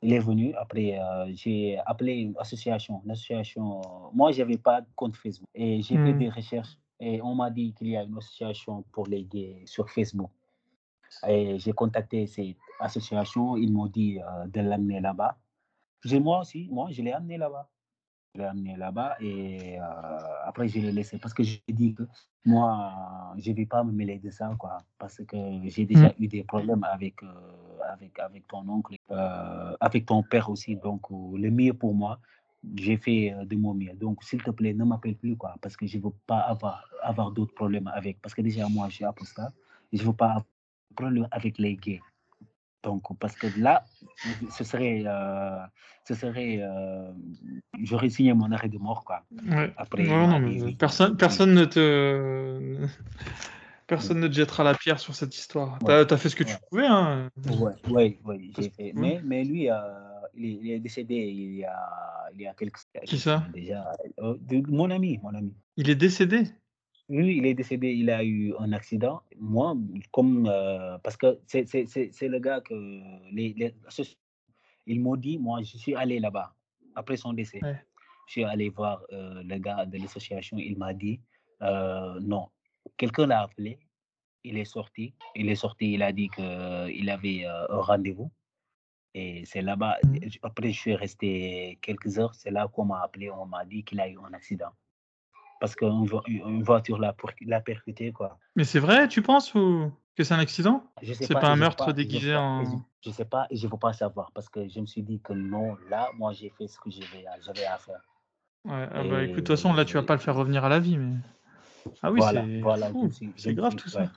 [0.03, 0.55] Il est venu.
[0.55, 3.03] Après, euh, j'ai appelé une association.
[4.15, 5.49] Moi, je n'avais pas de compte Facebook.
[5.55, 6.19] Et j'ai fait Hmm.
[6.19, 6.79] des recherches.
[7.01, 10.31] Et on m'a dit qu'il y a une association pour les gays sur Facebook.
[11.27, 13.57] Et j'ai contacté cette association.
[13.57, 15.37] Ils m'ont dit euh, de l'amener là-bas.
[16.05, 17.69] J'ai- Moi aussi, moi, je l'ai amené là-bas.
[18.35, 19.83] Je l'ai amené là-bas et euh,
[20.45, 22.03] après, je l'ai laissé parce que j'ai dit que
[22.45, 24.79] moi, je ne vais pas me mêler de ça, quoi.
[24.99, 27.27] Parce que j'ai déjà eu des problèmes avec, euh,
[27.93, 30.77] avec, avec ton oncle, euh, avec ton père aussi.
[30.77, 32.21] Donc, euh, le mieux pour moi,
[32.77, 33.95] j'ai fait euh, de mon mieux.
[33.95, 35.55] Donc, s'il te plaît, ne m'appelle plus, quoi.
[35.61, 38.21] Parce que je veux pas avoir, avoir d'autres problèmes avec.
[38.21, 39.53] Parce que déjà, moi, je suis apostat.
[39.93, 40.45] Je veux pas avoir
[40.95, 42.01] problème avec les gays.
[42.83, 43.85] Donc, parce que là,
[44.51, 45.59] ce serait, euh,
[46.07, 47.11] ce serait, euh,
[47.83, 49.25] j'aurais signé mon arrêt de mort, quoi.
[49.49, 49.73] Ouais.
[49.77, 50.75] Après, non, mais oui.
[50.77, 51.17] personne, Oui.
[51.17, 52.87] personne ne te,
[53.87, 55.79] personne ne te jettera la pierre sur cette histoire.
[55.83, 56.07] Ouais.
[56.07, 57.31] T'as, as fait ce que tu pouvais, hein.
[57.91, 58.93] Ouais, Parce j'ai fait.
[58.95, 59.77] Mais, mais lui, euh,
[60.35, 61.77] il, est, décédé il y a,
[62.35, 63.45] il y a quelques Qui ça?
[63.53, 63.93] déjà.
[64.21, 64.37] Euh,
[64.69, 65.53] mon ami, mon ami.
[65.77, 66.45] Il est décédé?
[67.09, 69.23] Lui, il est décédé, il a eu un accident.
[69.39, 69.75] Moi,
[70.13, 70.47] comme.
[70.47, 72.75] euh, parce que c'est le gars que.
[73.33, 73.75] Les, les,
[74.87, 76.55] ils m'ont dit, moi, je suis allé là-bas,
[76.95, 77.61] après son décès.
[77.63, 77.81] Ouais.
[78.27, 81.21] Je suis allé voir euh, le gars de l'association, il m'a dit,
[81.63, 82.49] euh, non,
[82.97, 83.79] quelqu'un l'a appelé,
[84.45, 88.31] il est sorti, il est sorti, il a dit qu'il avait un rendez-vous.
[89.15, 90.21] Et c'est là-bas, Mhm.
[90.43, 94.01] après je suis resté quelques heures, c'est là qu'on m'a appelé, on m'a dit qu'il
[94.01, 94.73] a eu un accident.
[95.61, 98.39] Parce qu'une vo- une voiture l'a pour- l'a percuté, quoi.
[98.57, 100.85] Mais c'est vrai, tu penses, ou que c'est un accident?
[101.03, 102.67] Je sais C'est pas, pas un je meurtre pas- je déguisé pas- en- et
[103.03, 105.21] Je, je sais pas, et je veux pas savoir, parce que je me suis dit
[105.21, 108.01] que non, là, moi j'ai fait ce que j'avais à- j'avais à faire.
[108.65, 110.69] Ouais, ah bah écoute, de toute façon, là, tu vas pas le faire revenir à
[110.69, 111.15] la vie, mais.
[112.03, 112.91] Ah oui, voilà, c'est voilà,
[113.37, 114.01] suis- grave tout ça.
[114.03, 114.09] ouais.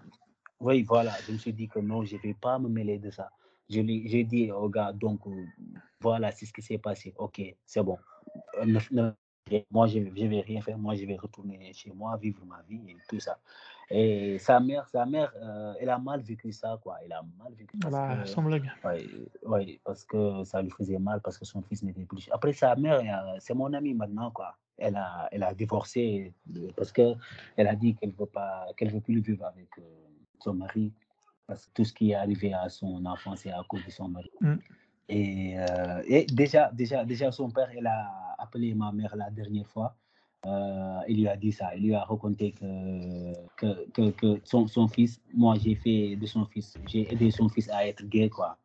[0.59, 3.09] Oui, voilà, je me suis dit que non, je ne vais pas me mêler de
[3.09, 3.29] ça.
[3.69, 5.45] J'ai dit au gars, donc, euh,
[6.01, 7.13] voilà, c'est ce qui s'est passé.
[7.17, 7.97] Ok, c'est bon.
[8.59, 9.11] Euh, ne-
[9.49, 10.77] ne- moi, je ne vais rien faire.
[10.77, 13.39] Moi, je vais retourner chez moi, vivre ma vie et tout ça.
[13.89, 16.97] Et sa mère, sa mère euh, elle a mal vécu ça, quoi.
[17.03, 18.71] Elle a mal vécu Ah bah, que- sans blague.
[18.83, 19.05] Ouais,
[19.45, 22.29] ouais, parce que ça lui faisait mal, parce que son fils n'était plus.
[22.31, 23.01] Après, sa mère,
[23.39, 24.55] c'est mon amie maintenant, quoi.
[24.77, 27.13] Elle a, elle a divorcé euh, parce que
[27.55, 29.81] elle a dit qu'elle veut pas, qu'elle veut plus vivre avec euh,
[30.39, 30.91] son mari,
[31.45, 34.07] parce que tout ce qui est arrivé à son enfant, c'est à cause de son
[34.07, 34.31] mari.
[34.39, 34.55] Mm.
[35.09, 39.67] Et, euh, et déjà, déjà, déjà, son père, elle a appelé ma mère la dernière
[39.67, 39.95] fois.
[40.47, 44.67] Euh, il lui a dit ça, il lui a raconté que, que, que, que son,
[44.67, 48.27] son fils, moi j'ai fait de son fils, j'ai aidé son fils à être gay,
[48.27, 48.57] quoi.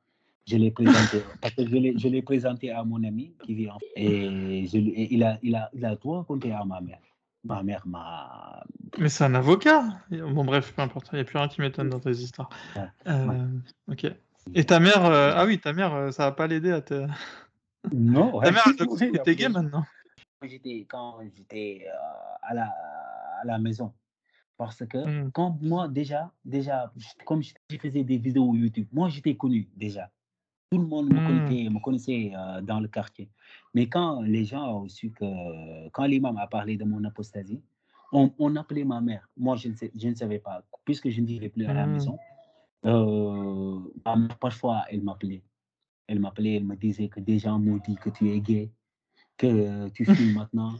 [0.47, 4.67] Je l'ai présenté, parce que je l'ai, présenté à mon ami qui vit en et,
[4.67, 7.01] je, et il, a, il, a, il a tout raconté à ma mère.
[7.45, 8.65] ma mère m'a.
[8.99, 9.85] Mais c'est un avocat.
[10.11, 11.09] Bon, bref, peu importe.
[11.13, 12.49] Il n'y a plus rien qui m'étonne dans tes histoires.
[13.07, 13.49] Euh,
[13.89, 14.07] Ok.
[14.55, 17.07] Et ta mère, euh, ah oui, ta mère, ça va pas l'aider à te.
[17.93, 18.53] Non, Ta ouais.
[18.53, 19.85] mère, elle t'es gay maintenant.
[20.41, 22.65] quand j'étais quand j'étais euh, à la
[23.41, 23.93] à la maison
[24.57, 25.31] parce que Hmm.
[25.33, 26.93] quand moi déjà déjà
[27.25, 30.11] comme je faisais des vidéos YouTube moi j'étais connu déjà
[30.71, 31.27] tout le monde me Hmm.
[31.27, 33.31] connaissait me connaissait euh, dans le quartier
[33.75, 37.63] mais quand les gens ont su que quand l'imam a parlé de mon apostasie
[38.13, 41.21] on, on appelait ma mère moi je ne sais, je ne savais pas puisque je
[41.21, 41.93] ne vivais plus à la Hmm.
[41.93, 42.17] maison
[42.87, 45.43] euh, ma mère, parfois elle m'appelait
[46.09, 48.71] elle m'appelait elle me disait que des gens m'ont dit que tu es gay
[49.37, 50.75] que tu filmes maintenant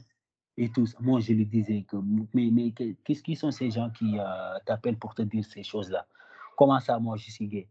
[0.57, 0.87] et tout.
[1.01, 1.97] Moi, je lui disais que,
[2.35, 5.63] mais, mais que- qu'est-ce qui sont ces gens qui euh, t'appellent pour te dire ces
[5.63, 6.07] choses-là?
[6.57, 7.69] Comment ça, moi, je suis gay?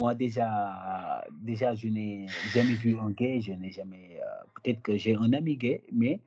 [0.00, 4.20] Moi, déjà, déjà je n'ai jamais vu un gay, je n'ai jamais.
[4.20, 6.20] euh, Peut-être que j'ai un ami gay, mais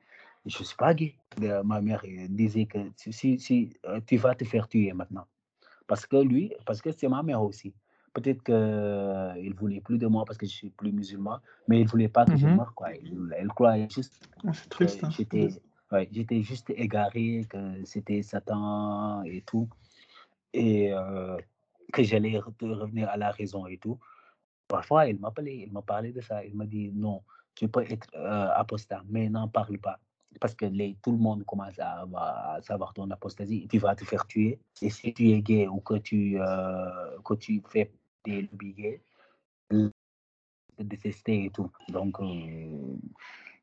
[0.46, 1.14] je ne suis pas gay.
[1.42, 3.72] Euh, ma mère disait que si, si,
[4.06, 5.26] tu vas te faire tuer maintenant.
[5.86, 7.74] Parce que lui, parce que c'est ma mère aussi.
[8.14, 11.38] Peut-être qu'il ne voulait plus de moi parce que je suis plus musulman,
[11.68, 12.56] mais il ne voulait pas que je Mhm.
[12.56, 12.74] meure.
[12.74, 12.94] Quoi.
[12.94, 15.04] Il, elle croyait juste Oh, c'est triste.
[15.04, 15.10] hein.
[15.10, 15.48] j'étais
[15.92, 19.68] ouais, j'étais juste égaré, que c'était Satan et tout,
[20.52, 21.36] et euh,
[21.92, 23.98] que j'allais re- revenir à la raison et tout.
[24.66, 26.44] Parfois, il m'appelait, il me parlait de ça.
[26.44, 27.22] Il m'a dit non,
[27.54, 29.98] tu peux être euh, apostat, mais n'en parle pas.
[30.40, 33.94] Parce que les, tout le monde commence à, avoir- à savoir ton apostasie, tu vas
[33.96, 34.60] te faire tuer.
[34.82, 37.90] Et si tu es gay ou que tu, euh, que tu fais
[38.28, 39.00] lobbies gays,
[39.70, 41.70] te détester et tout.
[41.88, 42.96] Donc, euh,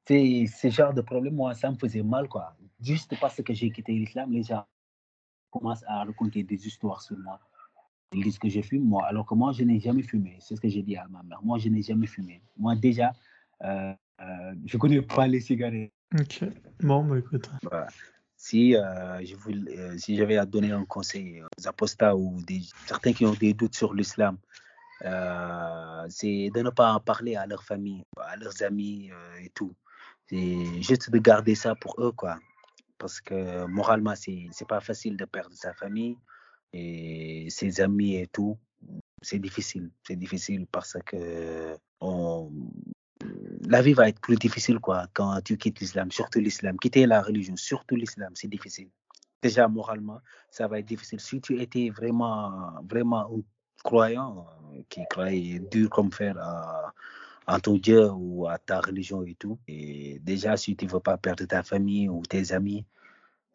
[0.05, 2.55] c'est ce genre de problème, moi, ça me faisait mal, quoi.
[2.79, 4.65] Juste parce que j'ai quitté l'islam, les gens
[5.49, 7.39] commencent à raconter des histoires sur moi.
[8.13, 10.37] Ils disent que je fume, moi, alors que moi, je n'ai jamais fumé.
[10.39, 11.41] C'est ce que j'ai dit à ma mère.
[11.43, 12.41] Moi, je n'ai jamais fumé.
[12.57, 13.13] Moi, déjà,
[13.63, 15.91] euh, euh, je ne connais pas les cigarettes.
[16.17, 16.43] Ok.
[16.81, 17.49] Bon, bah écoute.
[17.63, 17.87] Voilà.
[18.37, 23.11] Si, euh, je voulais, si j'avais à donner un conseil aux apostats ou des, certains
[23.11, 24.37] qui ont des doutes sur l'islam,
[25.03, 29.49] euh, c'est de ne pas en parler à leur famille, à leurs amis euh, et
[29.49, 29.75] tout.
[30.27, 32.39] C'est juste de garder ça pour eux, quoi.
[32.97, 36.17] Parce que moralement, c'est c'est pas facile de perdre sa famille
[36.73, 38.57] et ses amis et tout.
[39.21, 39.91] C'est difficile.
[40.07, 42.51] C'est difficile parce que on,
[43.67, 46.77] la vie va être plus difficile quoi quand tu quittes l'islam, surtout l'islam.
[46.77, 48.89] Quitter la religion, surtout l'islam, c'est difficile.
[49.41, 51.19] Déjà moralement, ça va être difficile.
[51.19, 53.29] Si tu étais vraiment, vraiment
[53.85, 56.35] croyant euh, qui croyait dur comme fer
[57.47, 61.17] à, ton Dieu ou à ta religion et tout, et déjà si tu veux pas
[61.17, 62.83] perdre ta famille ou tes amis,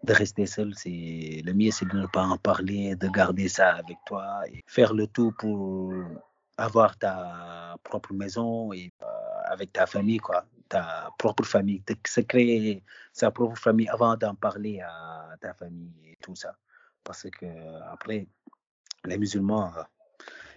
[0.05, 3.75] de rester seul, c'est le mieux, c'est de ne pas en parler, de garder ça
[3.83, 5.93] avec toi et faire le tout pour
[6.57, 9.07] avoir ta propre maison et euh,
[9.53, 14.37] avec ta famille, quoi, ta propre famille, de se créer sa propre famille avant d'en
[14.37, 16.55] parler à ta famille et tout ça.
[17.03, 17.47] Parce que
[17.93, 18.27] après,
[19.05, 19.83] les musulmans, euh,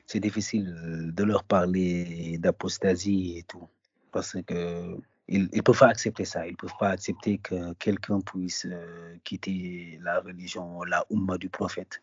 [0.05, 3.67] c'est difficile de leur parler d'apostasie et tout.
[4.11, 4.97] Parce que
[5.27, 6.45] ils ne peuvent pas accepter ça.
[6.45, 11.49] Ils ne peuvent pas accepter que quelqu'un puisse euh, quitter la religion, la Ummah du
[11.49, 12.01] prophète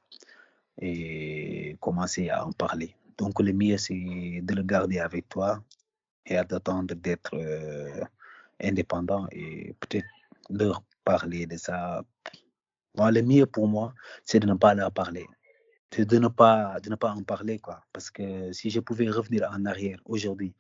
[0.81, 2.95] et commencer à en parler.
[3.19, 5.63] Donc, le mieux, c'est de le garder avec toi
[6.25, 8.03] et d'attendre d'être euh,
[8.63, 10.07] indépendant et peut-être
[10.49, 12.03] leur parler de ça.
[12.97, 13.95] Moi, le mieux pour moi,
[14.25, 15.27] c'est de ne pas leur parler.
[15.97, 17.83] De ne pas, de ne pas en parler, quoi.
[17.93, 20.55] Parce que si je pouvais revenir en arrière aujourd'hui,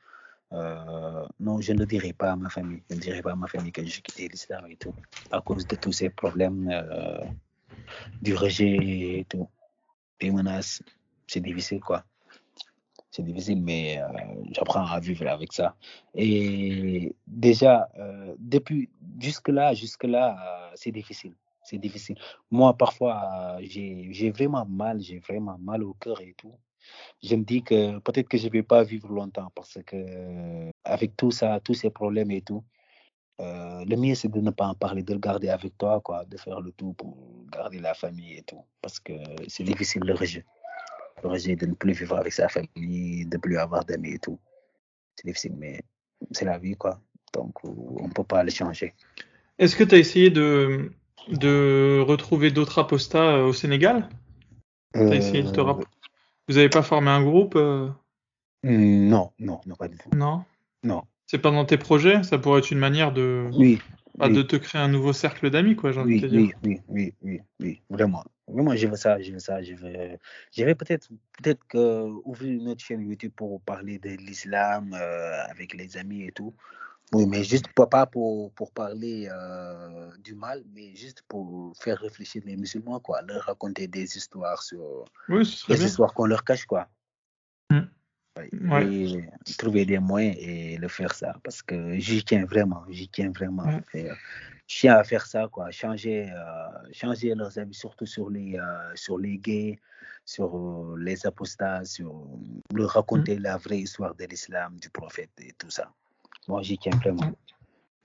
[0.52, 2.82] euh, non, je ne dirais pas à ma famille.
[2.90, 4.94] Je ne dirais pas à ma famille que j'ai quitté l'islam et tout,
[5.30, 7.24] à cause de tous ces problèmes euh,
[8.20, 8.76] du rejet
[9.20, 9.48] et tout,
[10.18, 10.82] des menaces.
[11.28, 12.04] C'est difficile, quoi.
[13.12, 14.06] C'est difficile, mais euh,
[14.50, 15.76] j'apprends à vivre avec ça.
[16.14, 17.88] Et déjà,
[18.38, 18.88] depuis
[19.20, 21.34] jusque-là, jusque-là, c'est difficile.
[21.70, 22.16] C'est difficile.
[22.50, 26.54] Moi, parfois, euh, j'ai vraiment mal, j'ai vraiment mal au cœur et tout
[27.22, 30.70] je me dis que peut-être que je ne vais pas vivre longtemps parce que euh,
[30.84, 32.64] avec tout ça, tous ces problèmes et tout,
[33.40, 36.24] euh, le mieux c'est de ne pas en parler, de le garder avec toi, quoi,
[36.24, 37.16] de faire le tout pour
[37.52, 38.64] garder la famille et tout.
[38.80, 39.12] Parce que
[39.48, 40.44] c'est difficile le rejet.
[41.22, 44.18] Le rejet de ne plus vivre avec sa famille, de ne plus avoir d'amis et
[44.18, 44.38] tout.
[45.16, 45.82] C'est difficile, mais
[46.32, 47.00] c'est la vie, quoi.
[47.34, 48.94] Donc on ne peut pas le changer.
[49.58, 50.90] Est-ce que tu as essayé de,
[51.28, 54.08] de retrouver d'autres apostats euh, au Sénégal?
[54.94, 55.84] As essayé de te Euh, rapp-
[56.48, 57.88] Vous n'avez pas formé un groupe euh,
[58.62, 60.10] non, non, non, pas du tout.
[60.14, 60.44] Non?
[60.82, 61.04] Non.
[61.26, 62.22] C'est pas dans tes projets?
[62.22, 63.78] Ça pourrait être une manière de, Oui.
[64.18, 64.34] bah, oui.
[64.34, 66.40] de te créer un nouveau cercle d'amis, quoi, j'ai envie Oui, de te dire.
[66.40, 68.24] oui, oui, oui, oui, oui, vraiment.
[68.48, 70.18] Vraiment, je veux ça, je veux ça, je veux.
[70.52, 71.08] Je vais peut-être,
[71.40, 76.24] peut-être que ouvrir une autre chaîne YouTube pour parler de l'islam euh, avec les amis
[76.24, 76.52] et tout.
[77.12, 81.98] Oui, mais juste pas, pas pour, pour parler euh, du mal, mais juste pour faire
[81.98, 83.20] réfléchir les musulmans, quoi.
[83.22, 85.76] Leur raconter des histoires sur Oui, bien.
[85.86, 86.88] histoires qu'on leur cache, quoi.
[87.70, 87.80] Mm.
[88.38, 88.50] Ouais.
[88.70, 88.86] Ouais.
[88.86, 91.34] Et trouver des moyens et le faire ça.
[91.42, 93.68] Parce que j'y tiens vraiment, j'y tiens vraiment.
[93.92, 94.14] Et, euh,
[94.68, 95.68] je tiens à faire ça, quoi.
[95.72, 99.80] Changer, euh, changer leurs avis, surtout sur les, euh, sur les gays,
[100.24, 102.24] sur les apostats, sur
[102.72, 103.42] leur raconter Mm.
[103.42, 105.92] la vraie histoire de l'islam, du prophète et tout ça.
[106.48, 107.32] Moi, j'y tiens vraiment.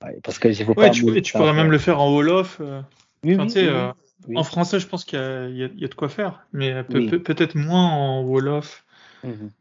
[0.04, 0.90] Ouais, parce que Ouais, pas.
[0.90, 2.58] tu, tu pourrais même le faire en Wolof.
[2.62, 2.82] euh,
[3.24, 3.92] Oui, oui, euh,
[4.28, 4.38] oui.
[4.38, 7.56] En français, je pense qu'il y, a- y y de quoi faire, mais peut- peut-être
[7.56, 8.86] moins en Wolof.
[9.24, 9.52] Mhm.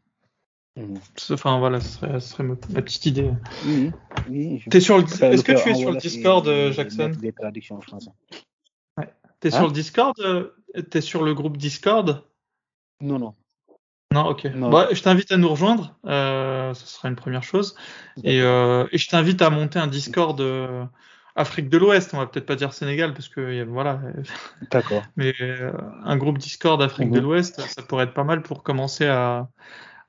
[0.77, 0.99] Mhm.
[1.31, 3.31] Enfin voilà, ce serait, ce serait ma, ma petite idée.
[3.65, 3.91] Oui.
[4.81, 7.31] sur le, est-ce que tu es sur le Wolof et- Discord, euh, et Jackson des
[7.31, 8.11] traductions en français.
[9.39, 10.51] T'es Hein sur le Discord euh,
[10.89, 12.23] T'es sur le groupe Discord?
[13.01, 13.35] Non, non.
[14.13, 14.45] Non, ok.
[14.45, 14.69] Non.
[14.69, 17.75] Bon, je t'invite à nous rejoindre, euh, ce sera une première chose.
[18.23, 20.85] Et, euh, et je t'invite à monter un Discord euh,
[21.35, 22.13] Afrique de l'Ouest.
[22.13, 23.99] On va peut-être pas dire Sénégal parce que voilà,
[24.71, 25.03] D'accord.
[25.17, 25.71] mais euh,
[26.03, 27.23] un groupe Discord Afrique de Mhm.
[27.23, 29.49] l'Ouest, ça pourrait être pas mal pour commencer à,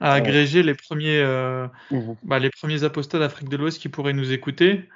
[0.01, 0.19] à Ouais.
[0.19, 2.17] agréger les premiers, euh, Mhm.
[2.23, 4.89] bah, les premiers apostats d'Afrique de l'Ouest qui pourraient nous écouter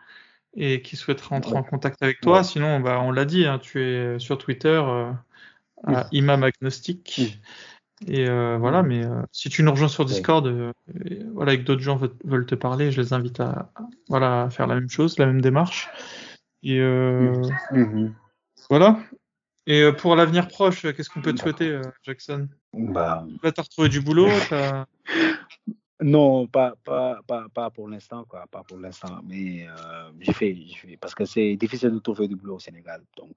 [0.57, 1.59] et qui souhaiteraient entrer Ouais.
[1.59, 2.39] en contact avec toi.
[2.39, 2.45] Ouais.
[2.45, 5.11] Sinon, bah, on l'a dit, hein, tu es sur Twitter euh,
[5.87, 6.09] à Mhm.
[6.13, 7.41] Imam Agnostic.
[8.07, 10.05] Et euh, voilà, mais euh, si tu nous rejoins sur.
[10.07, 10.73] Discord, euh,
[11.05, 13.87] et voilà, et que d'autres gens veulent, veulent te parler, je les invite à, à-
[14.09, 15.89] voilà, à faire la même chose, la même démarche.
[16.63, 18.15] Et Mhm.
[18.69, 18.99] voilà.
[19.67, 22.49] Et pour l'avenir proche, qu'est-ce qu'on peut te souhaiter, Jackson?
[22.73, 24.87] Bah, Là, t'as retrouvé du boulot t'as-
[26.01, 28.47] non, pas, pas, pas, pas pour l'instant, quoi.
[28.51, 29.21] Pas pour l'instant.
[29.27, 29.67] Mais
[30.21, 33.03] j'ai fait, j'ai fait, parce que c'est difficile de trouver du boulot au Sénégal.
[33.17, 33.35] Donc,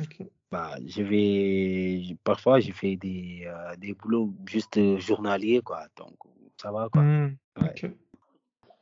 [0.00, 0.26] Ok.
[0.50, 5.86] bah, je vais, parfois, j'ai fait des, euh, des boulots juste euh, journaliers, quoi.
[5.96, 6.14] Donc,
[6.60, 7.02] ça va, quoi.
[7.02, 7.32] Ouais.
[7.60, 7.90] ok.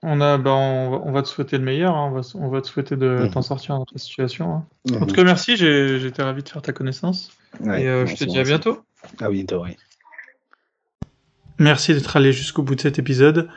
[0.02, 1.96] On a, bah, on, va- on va te souhaiter le meilleur.
[1.96, 3.30] hein, On va, on va te souhaiter de Mhm.
[3.30, 4.52] t'en sortir dans ta situation.
[4.54, 4.66] hein.
[4.90, 5.06] En Mhm.
[5.06, 5.56] tout cas, merci.
[5.56, 7.32] J'étais ravi de faire ta connaissance.
[7.60, 8.82] Ouais, et euh, je te merci, dis à bientôt.
[9.20, 9.76] À bientôt, oui.
[11.58, 13.48] Merci d'être allé jusqu'au bout de cet épisode.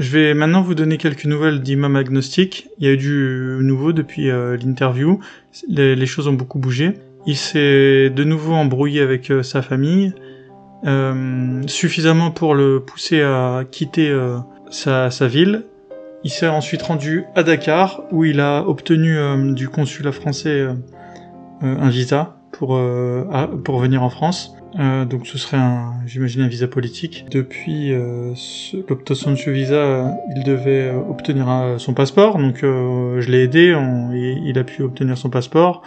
[0.00, 2.68] Je vais maintenant vous donner quelques nouvelles d'Imam Agnostic.
[2.78, 5.20] Il y a eu du nouveau depuis euh, l'interview.
[5.68, 6.94] Les, choses ont beaucoup bougé.
[7.26, 10.14] Il s'est de nouveau embrouillé avec euh, sa famille,
[10.86, 14.10] euh, suffisamment pour le pousser à quitter
[14.70, 15.66] sa, ville.
[16.24, 19.18] Il s'est ensuite rendu à Dakar, où il a obtenu
[19.54, 20.66] du consulat français
[21.60, 22.80] un visa pour,
[23.64, 24.54] pour venir en France.
[24.78, 27.26] Euh, donc ce serait un, j'imagine un visa politique.
[27.30, 28.34] Depuis euh,
[28.88, 30.04] l'obtention de ce visa, euh,
[30.36, 31.46] il devait euh, obtenir
[31.78, 32.38] son passeport.
[32.38, 33.76] Donc je l'ai aidé,
[34.44, 35.82] il a pu obtenir son passeport.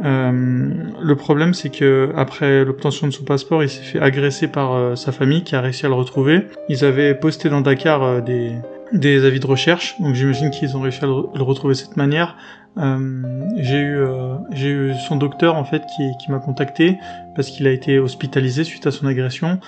[0.00, 5.12] Le problème, c'est que après l'obtention de son passeport, il s'est fait agresser par sa
[5.12, 6.46] famille, qui a réussi à le retrouver.
[6.68, 8.52] Ils avaient posté dans Dakar des
[8.92, 12.36] des avis de recherche, donc j'imagine qu'ils ont réussi à le retrouver de cette manière.
[12.78, 13.22] Euh,
[13.58, 16.98] j'ai eu euh, j'ai eu son docteur en fait qui, qui m'a contacté
[17.36, 19.58] parce qu'il a été hospitalisé suite à son agression.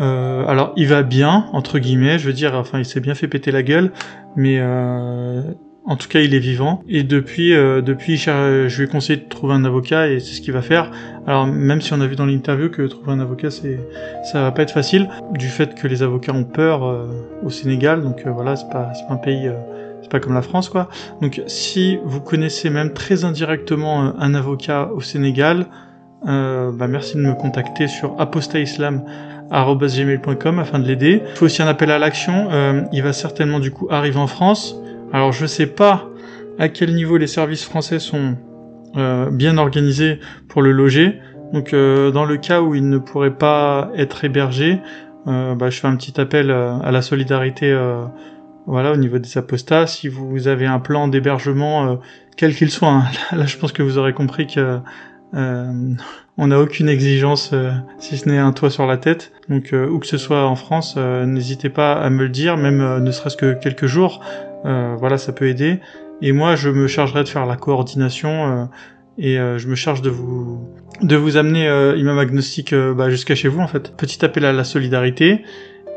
[0.00, 3.28] Euh, alors il va bien entre guillemets, je veux dire, enfin il s'est bien fait
[3.28, 3.92] péter la gueule,
[4.36, 5.42] mais euh,
[5.84, 6.82] en tout cas il est vivant.
[6.88, 10.40] Et depuis euh, depuis je lui ai conseillé de trouver un avocat et c'est ce
[10.40, 10.90] qu'il va faire.
[11.26, 13.78] Alors même si on a vu dans l'interview que trouver un avocat c'est
[14.32, 17.06] ça va pas être facile du fait que les avocats ont peur
[17.44, 19.50] au Sénégal, donc voilà c'est pas c'est pas un pays
[20.12, 20.88] pas comme la France quoi.
[21.22, 25.68] Donc si vous connaissez même très indirectement euh, un avocat au Sénégal,
[26.28, 31.22] euh, bah, merci de me contacter sur apostaislam.gmail.com afin de l'aider.
[31.30, 32.48] Il faut aussi un appel à l'action.
[32.52, 34.76] euh, il va certainement du coup arriver en France.
[35.14, 36.10] Alors je sais pas
[36.58, 38.36] à quel niveau les services français sont
[39.30, 41.18] bien organisés pour le loger.
[41.54, 44.80] Donc dans le cas où il ne pourrait pas être hébergé,
[45.24, 47.74] bah, je fais un petit appel à la solidarité
[48.66, 49.86] voilà, au niveau des apostats.
[49.86, 51.96] Si vous avez un plan d'hébergement, euh,
[52.36, 53.04] quel qu'il soit, hein,
[53.36, 54.78] là je pense que vous aurez compris que
[55.34, 55.94] euh,
[56.38, 59.32] on n'a aucune exigence euh, si ce n'est un toit sur la tête.
[59.48, 63.10] Donc où que ce soit en France, n'hésitez pas à me le dire, même ne
[63.10, 64.24] serait-ce que quelques jours.
[64.64, 65.80] Voilà, ça peut aider.
[66.22, 68.70] Et moi, je me chargerai de faire la coordination
[69.18, 70.64] et je me charge de vous
[71.02, 73.96] de vous amener Imam Agnostic euh, bah, jusqu'à chez vous en fait.
[73.96, 75.42] Petit appel à la solidarité.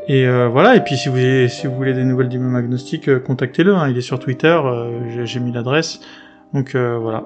[0.08, 3.18] Et euh, voilà, et puis si vous, si vous voulez des nouvelles d'Imam Agnostic, euh,
[3.18, 6.00] contactez-le, hein, il est sur Twitter, euh, j'ai- mis l'adresse.
[6.54, 7.24] Donc euh, voilà.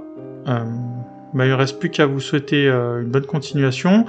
[0.49, 0.61] Euh,
[1.35, 4.05] bah, il ne reste plus qu'à vous souhaiter une bonne continuation.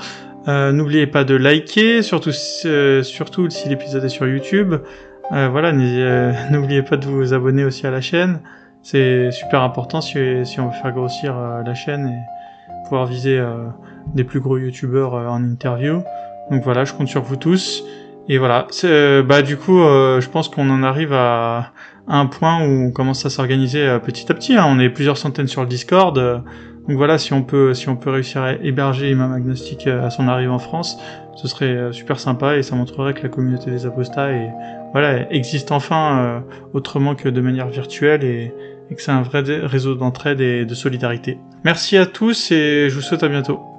[0.48, 2.68] N'oubliez pas de liker, surtout, si-
[3.04, 4.74] surtout si l'épisode est sur YouTube.
[5.30, 5.72] Voilà,
[6.52, 8.40] n'oubliez pas de vous abonner aussi à la chaîne.
[8.82, 13.40] C'est super important si, si on veut faire grossir la chaîne et pouvoir viser
[14.16, 16.02] des plus gros youtubeurs en interview.
[16.50, 17.84] Donc voilà, je compte sur vous tous.
[18.30, 18.68] Et voilà.
[18.70, 21.72] C'est- Bah du coup, euh, je pense qu'on en arrive à,
[22.08, 24.56] un point où on commence à s'organiser euh, petit à petit.
[24.56, 24.66] hein.
[24.68, 26.18] On est plusieurs centaines sur le Discord.
[26.18, 26.40] euh,
[26.88, 30.10] donc voilà, si on peut, si on peut réussir à héberger Imam Agnostic euh, à
[30.10, 30.98] son arrivée en France,
[31.36, 34.50] ce serait euh, super sympa et ça montrerait que la communauté des apostats est,
[34.92, 36.40] voilà, existe enfin euh,
[36.74, 38.52] autrement que de manière virtuelle et,
[38.96, 41.38] que c'est un vrai réseau d'entraide et de solidarité.
[41.64, 43.71] Merci à tous et je vous souhaite à bientôt.